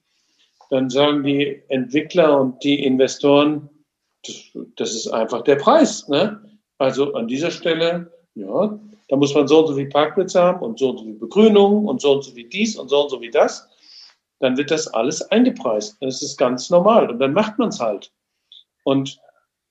dann 0.70 0.88
sagen 0.88 1.24
die 1.24 1.62
Entwickler 1.68 2.40
und 2.40 2.62
die 2.62 2.84
Investoren, 2.84 3.68
das, 4.76 4.94
ist 4.94 5.08
einfach 5.08 5.42
der 5.42 5.56
Preis. 5.56 6.08
Ne? 6.08 6.40
Also 6.78 7.14
an 7.14 7.26
dieser 7.26 7.50
Stelle, 7.50 8.12
ja, 8.34 8.78
da 9.08 9.16
muss 9.16 9.34
man 9.34 9.48
so 9.48 9.60
und 9.60 9.66
so 9.66 9.74
viel 9.74 9.88
Parkplätze 9.88 10.40
haben 10.40 10.60
und 10.60 10.78
so 10.78 10.90
und 10.90 10.98
so 10.98 11.04
viel 11.04 11.18
Begrünung 11.18 11.86
und 11.86 12.00
so 12.00 12.12
und 12.12 12.24
so 12.24 12.36
wie 12.36 12.44
dies 12.44 12.78
und 12.78 12.88
so 12.88 13.02
und 13.02 13.10
so 13.10 13.20
wie 13.20 13.30
das. 13.30 13.68
Dann 14.38 14.56
wird 14.56 14.70
das 14.70 14.86
alles 14.86 15.22
eingepreist. 15.30 15.96
Das 16.00 16.22
ist 16.22 16.38
ganz 16.38 16.70
normal. 16.70 17.10
Und 17.10 17.18
dann 17.18 17.32
macht 17.32 17.58
man 17.58 17.68
es 17.68 17.80
halt. 17.80 18.12
Und 18.84 19.18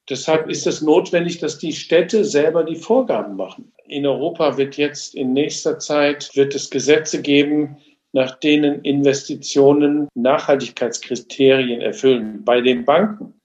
deshalb 0.10 0.50
ist 0.50 0.68
es 0.68 0.82
notwendig, 0.82 1.40
dass 1.40 1.58
die 1.58 1.74
Städte 1.74 2.26
selber 2.26 2.64
die 2.64 2.76
Vorgaben 2.76 3.36
machen. 3.38 3.72
In 3.86 4.06
Europa 4.06 4.58
wird 4.58 4.78
jetzt 4.78 5.16
in 5.16 5.34
nächster 5.34 5.80
Zeit, 5.80 6.30
wird 6.36 6.54
es 6.54 6.70
Gesetze 6.70 7.22
geben, 7.22 7.78
nach 8.12 8.40
denen 8.40 8.82
Investitionen 8.84 10.08
Nachhaltigkeitskriterien 10.16 11.82
erfüllen 11.82 12.44
bei 12.44 12.62
den 12.62 12.86
Banken. 12.86 13.40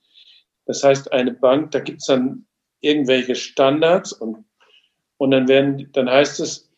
Das 0.66 0.82
heißt, 0.82 1.12
eine 1.12 1.32
Bank, 1.32 1.72
da 1.72 1.80
gibt 1.80 2.00
es 2.00 2.06
dann 2.06 2.46
irgendwelche 2.80 3.34
Standards 3.34 4.12
und 4.12 4.44
und 5.16 5.30
dann 5.30 5.48
werden, 5.48 5.88
dann 5.92 6.10
heißt 6.10 6.40
es, 6.40 6.70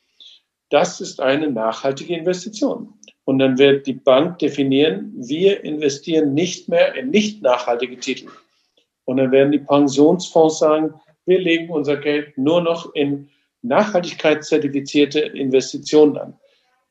das 0.71 1.01
ist 1.01 1.21
eine 1.21 1.51
nachhaltige 1.51 2.15
Investition. 2.15 2.95
Und 3.25 3.39
dann 3.39 3.59
wird 3.59 3.87
die 3.87 3.95
Bank 3.95 4.39
definieren, 4.39 5.13
wir 5.17 5.65
investieren 5.65 6.35
nicht 6.35 6.69
mehr 6.69 6.95
in 6.95 7.11
nicht 7.11 7.43
nachhaltige 7.43 7.99
Titel. 7.99 8.29
Und 9.05 9.17
dann 9.17 9.33
werden 9.33 9.53
die 9.53 9.59
Pensionsfonds 9.59 10.59
sagen, 10.59 10.95
wir 11.25 11.41
legen 11.41 11.71
unser 11.71 11.97
Geld 11.97 12.39
nur 12.39 12.61
noch 12.61 12.95
in 12.95 13.29
nachhaltigkeitszertifizierte 13.63 15.19
Investitionen 15.21 16.17
an. 16.17 16.39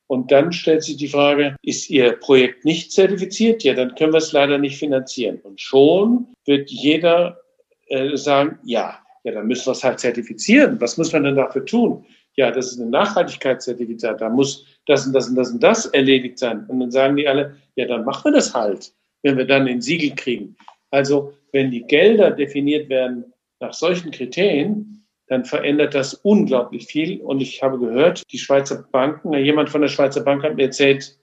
Und 0.08 0.30
dann 0.30 0.52
stellt 0.52 0.84
sich 0.84 0.96
die 0.96 1.08
Frage, 1.08 1.56
ist 1.62 1.90
Ihr 1.90 2.12
Projekt 2.12 2.64
nicht 2.64 2.92
zertifiziert? 2.92 3.64
Ja, 3.64 3.74
dann 3.74 3.94
können 3.94 4.12
wir 4.12 4.18
es 4.18 4.32
leider 4.32 4.58
nicht 4.58 4.78
finanzieren. 4.78 5.40
Und 5.42 5.60
schon 5.60 6.28
wird 6.44 6.70
jeder 6.70 7.40
äh, 7.88 8.16
sagen, 8.16 8.58
ja, 8.64 8.98
ja, 9.24 9.32
dann 9.32 9.48
müssen 9.48 9.66
wir 9.66 9.72
es 9.72 9.82
halt 9.82 9.98
zertifizieren. 9.98 10.80
Was 10.80 10.96
muss 10.96 11.12
man 11.12 11.24
denn 11.24 11.34
dafür 11.34 11.64
tun? 11.64 12.06
Ja, 12.36 12.52
das 12.52 12.72
ist 12.72 12.78
ein 12.78 12.90
Nachhaltigkeitszertifikat. 12.90 14.20
Da 14.20 14.28
muss 14.28 14.64
das 14.86 15.06
und 15.06 15.12
das 15.12 15.28
und 15.28 15.34
das 15.34 15.50
und 15.50 15.62
das 15.62 15.86
erledigt 15.86 16.38
sein. 16.38 16.64
Und 16.68 16.78
dann 16.78 16.90
sagen 16.92 17.16
die 17.16 17.26
alle, 17.26 17.56
ja, 17.74 17.86
dann 17.86 18.04
machen 18.04 18.26
wir 18.26 18.32
das 18.32 18.54
halt, 18.54 18.92
wenn 19.22 19.36
wir 19.36 19.46
dann 19.46 19.66
den 19.66 19.80
Siegel 19.80 20.14
kriegen. 20.14 20.56
Also, 20.92 21.32
wenn 21.52 21.72
die 21.72 21.82
Gelder 21.82 22.30
definiert 22.30 22.88
werden 22.88 23.32
nach 23.58 23.72
solchen 23.72 24.12
Kriterien, 24.12 25.05
dann 25.28 25.44
verändert 25.44 25.94
das 25.94 26.14
unglaublich 26.14 26.86
viel. 26.86 27.20
Und 27.20 27.40
ich 27.40 27.62
habe 27.62 27.78
gehört, 27.78 28.22
die 28.30 28.38
Schweizer 28.38 28.86
Banken, 28.90 29.32
jemand 29.34 29.70
von 29.70 29.80
der 29.80 29.88
Schweizer 29.88 30.22
Bank 30.22 30.42
hat 30.42 30.56
mir 30.56 30.64
erzählt, 30.64 31.18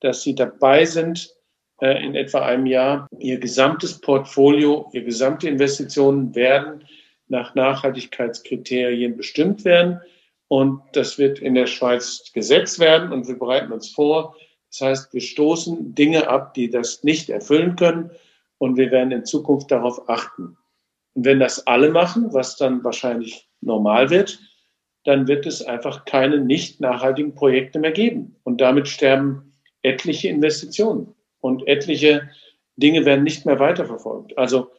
dass 0.00 0.22
sie 0.22 0.34
dabei 0.34 0.84
sind, 0.84 1.34
äh, 1.80 2.04
in 2.04 2.14
etwa 2.14 2.40
einem 2.40 2.66
Jahr 2.66 3.08
ihr 3.18 3.38
gesamtes 3.38 4.00
Portfolio, 4.00 4.88
ihre 4.92 5.04
gesamte 5.04 5.48
Investitionen 5.48 6.34
werden 6.34 6.84
nach 7.28 7.54
Nachhaltigkeitskriterien 7.54 9.16
bestimmt 9.16 9.64
werden. 9.64 10.00
Und 10.48 10.82
das 10.92 11.18
wird 11.18 11.38
in 11.38 11.54
der 11.54 11.66
Schweiz 11.66 12.32
gesetzt 12.32 12.80
werden 12.80 13.12
und 13.12 13.28
wir 13.28 13.38
bereiten 13.38 13.72
uns 13.72 13.90
vor. 13.90 14.36
Das 14.70 14.80
heißt, 14.80 15.14
wir 15.14 15.20
stoßen 15.20 15.94
Dinge 15.94 16.28
ab, 16.28 16.54
die 16.54 16.70
das 16.70 17.04
nicht 17.04 17.30
erfüllen 17.30 17.76
können 17.76 18.10
und 18.58 18.76
wir 18.76 18.90
werden 18.90 19.12
in 19.12 19.24
Zukunft 19.24 19.70
darauf 19.70 20.08
achten. 20.08 20.56
Und 21.14 21.24
wenn 21.24 21.40
das 21.40 21.66
alle 21.66 21.90
machen, 21.90 22.32
was 22.32 22.56
dann 22.56 22.84
wahrscheinlich 22.84 23.48
normal 23.60 24.10
wird, 24.10 24.38
dann 25.04 25.28
wird 25.28 25.46
es 25.46 25.62
einfach 25.62 26.04
keine 26.04 26.40
nicht 26.40 26.80
nachhaltigen 26.80 27.34
Projekte 27.34 27.78
mehr 27.78 27.92
geben. 27.92 28.36
Und 28.44 28.60
damit 28.60 28.88
sterben 28.88 29.54
etliche 29.82 30.28
Investitionen 30.28 31.14
und 31.40 31.66
etliche 31.66 32.28
Dinge 32.76 33.04
werden 33.04 33.24
nicht 33.24 33.46
mehr 33.46 33.58
weiterverfolgt. 33.58 34.36
Also 34.36 34.70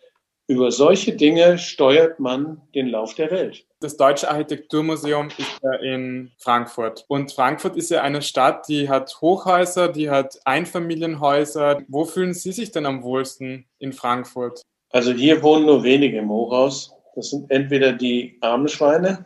über 0.47 0.71
solche 0.71 1.13
Dinge 1.13 1.57
steuert 1.57 2.19
man 2.19 2.61
den 2.75 2.87
Lauf 2.87 3.15
der 3.15 3.31
Welt. 3.31 3.65
Das 3.79 3.95
Deutsche 3.95 4.29
Architekturmuseum 4.29 5.29
ist 5.37 5.59
ja 5.63 5.73
in 5.75 6.31
Frankfurt. 6.37 7.05
Und 7.07 7.31
Frankfurt 7.31 7.77
ist 7.77 7.89
ja 7.89 8.01
eine 8.01 8.21
Stadt, 8.21 8.67
die 8.67 8.89
hat 8.89 9.21
Hochhäuser, 9.21 9.87
die 9.87 10.09
hat 10.09 10.39
Einfamilienhäuser. 10.45 11.83
Wo 11.87 12.05
fühlen 12.05 12.33
Sie 12.33 12.51
sich 12.51 12.71
denn 12.71 12.85
am 12.85 13.01
wohlsten 13.01 13.65
in 13.79 13.93
Frankfurt? 13.93 14.61
Also 14.91 15.13
hier 15.13 15.41
wohnen 15.41 15.65
nur 15.65 15.83
wenige 15.83 16.17
im 16.17 16.29
Hochhaus. 16.29 16.93
Das 17.15 17.29
sind 17.29 17.49
entweder 17.49 17.93
die 17.93 18.37
armen 18.41 18.67
Schweine 18.67 19.25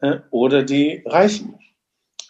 äh, 0.00 0.18
oder 0.30 0.62
die 0.62 1.02
Reichen. 1.06 1.58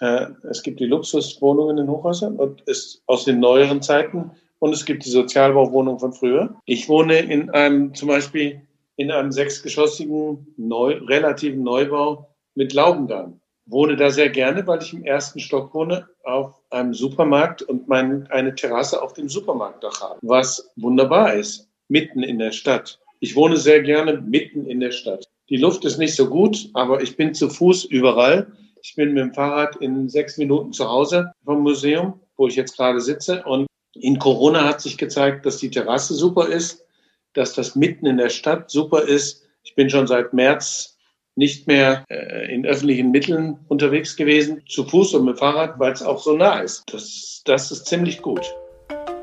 Äh, 0.01 0.27
es 0.51 0.63
gibt 0.63 0.81
die 0.81 0.87
Luxuswohnungen 0.87 1.79
in 1.79 1.89
Hochhäusern 1.89 2.37
und 2.37 2.63
ist 2.63 3.03
aus 3.07 3.25
den 3.25 3.41
neueren 3.41 3.83
Zeiten 3.83 4.31
und 4.61 4.73
es 4.73 4.85
gibt 4.85 5.05
die 5.05 5.11
Sozialbauwohnungen 5.11 6.01
von 6.01 6.13
früher. 6.13 6.55
Ich 6.65 6.89
wohne 6.89 7.19
in 7.19 7.51
einem, 7.51 7.95
zum 7.95 8.09
Beispiel 8.09 8.63
in 8.97 9.11
einem 9.11 9.31
sechsgeschossigen, 9.31 10.55
neu, 10.57 10.95
relativen 11.07 11.63
Neubau 11.63 12.35
mit 12.55 12.73
Laubengang. 12.73 13.41
Wohne 13.67 13.97
da 13.97 14.11
sehr 14.11 14.31
gerne, 14.31 14.67
weil 14.67 14.83
ich 14.83 14.95
im 14.95 15.05
ersten 15.05 15.39
Stock 15.41 15.75
wohne, 15.75 16.09
auf 16.25 16.55
einem 16.71 16.95
Supermarkt 16.95 17.63
und 17.63 17.87
mein, 17.87 18.27
eine 18.29 18.55
Terrasse 18.55 19.01
auf 19.03 19.13
dem 19.13 19.29
Supermarktdach 19.29 20.01
habe, 20.01 20.19
was 20.23 20.71
wunderbar 20.77 21.35
ist 21.35 21.68
mitten 21.89 22.23
in 22.23 22.39
der 22.39 22.53
Stadt. 22.53 22.99
Ich 23.21 23.35
wohne 23.35 23.57
sehr 23.57 23.83
gerne 23.83 24.21
mitten 24.21 24.67
in 24.67 24.81
der 24.81 24.93
Stadt. 24.93 25.27
Die 25.49 25.57
Luft 25.57 25.85
ist 25.85 25.99
nicht 25.99 26.15
so 26.15 26.29
gut, 26.29 26.69
aber 26.75 27.03
ich 27.03 27.17
bin 27.17 27.35
zu 27.35 27.49
Fuß 27.49 27.85
überall. 27.87 28.53
Ich 28.83 28.95
bin 28.95 29.15
mit 29.15 29.23
dem 29.23 29.35
Fahrrad 29.35 29.77
in 29.77 30.09
sechs 30.09 30.37
Minuten 30.37 30.73
zu 30.73 30.89
Hause 30.89 31.33
vom 31.45 31.63
Museum, 31.63 32.21
wo 32.37 32.47
ich 32.47 32.57
jetzt 32.57 32.77
gerade 32.77 33.01
sitze. 33.01 33.43
Und 33.45 33.67
in 33.95 34.19
Corona 34.19 34.65
hat 34.65 34.81
sich 34.81 34.99
gezeigt, 34.99 35.47
dass 35.47 35.59
die 35.59 35.71
Terrasse 35.71 36.15
super 36.15 36.49
ist, 36.49 36.85
dass 37.33 37.55
das 37.55 37.75
mitten 37.75 38.07
in 38.07 38.19
der 38.19 38.29
Stadt 38.29 38.71
super 38.71 39.03
ist. 39.03 39.47
Ich 39.65 39.75
bin 39.75 39.91
schon 39.91 40.07
seit 40.07 40.33
März 40.33 40.97
nicht 41.35 41.67
mehr 41.67 42.05
äh, 42.09 42.53
in 42.53 42.67
öffentlichen 42.67 43.11
Mitteln 43.11 43.59
unterwegs 43.69 44.17
gewesen, 44.17 44.63
zu 44.69 44.85
Fuß 44.85 45.15
und 45.15 45.25
mit 45.25 45.37
dem 45.37 45.39
Fahrrad, 45.39 45.79
weil 45.79 45.93
es 45.93 46.03
auch 46.03 46.21
so 46.21 46.37
nah 46.37 46.61
ist. 46.61 46.83
Das, 46.93 47.43
das 47.45 47.71
ist 47.71 47.87
ziemlich 47.87 48.23
gut. 48.23 48.45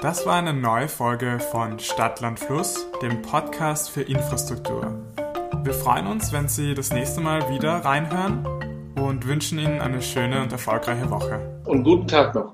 Das 0.06 0.24
war 0.28 0.36
eine 0.36 0.54
neue 0.54 0.88
Folge 0.88 1.39
von 1.39 1.80
Stadtland 1.80 2.39
Fluss, 2.39 2.86
dem 3.02 3.24
Podcast 3.24 3.89
für 3.89 4.04
Infrastruktur. 4.04 4.94
Wir 5.63 5.74
freuen 5.74 6.06
uns, 6.06 6.32
wenn 6.32 6.48
Sie 6.48 6.76
das 6.76 6.94
nächste 6.94 7.22
Mal 7.22 7.50
wieder 7.50 7.84
reinhören 7.84 8.46
und 9.02 9.26
wünschen 9.26 9.58
Ihnen 9.58 9.82
eine 9.82 10.04
schöne 10.04 10.44
und 10.44 10.52
erfolgreiche 10.52 11.10
Woche. 11.10 11.60
Und 11.65 11.84
guten 11.84 12.08
Tag 12.08 12.36
noch. 12.36 12.54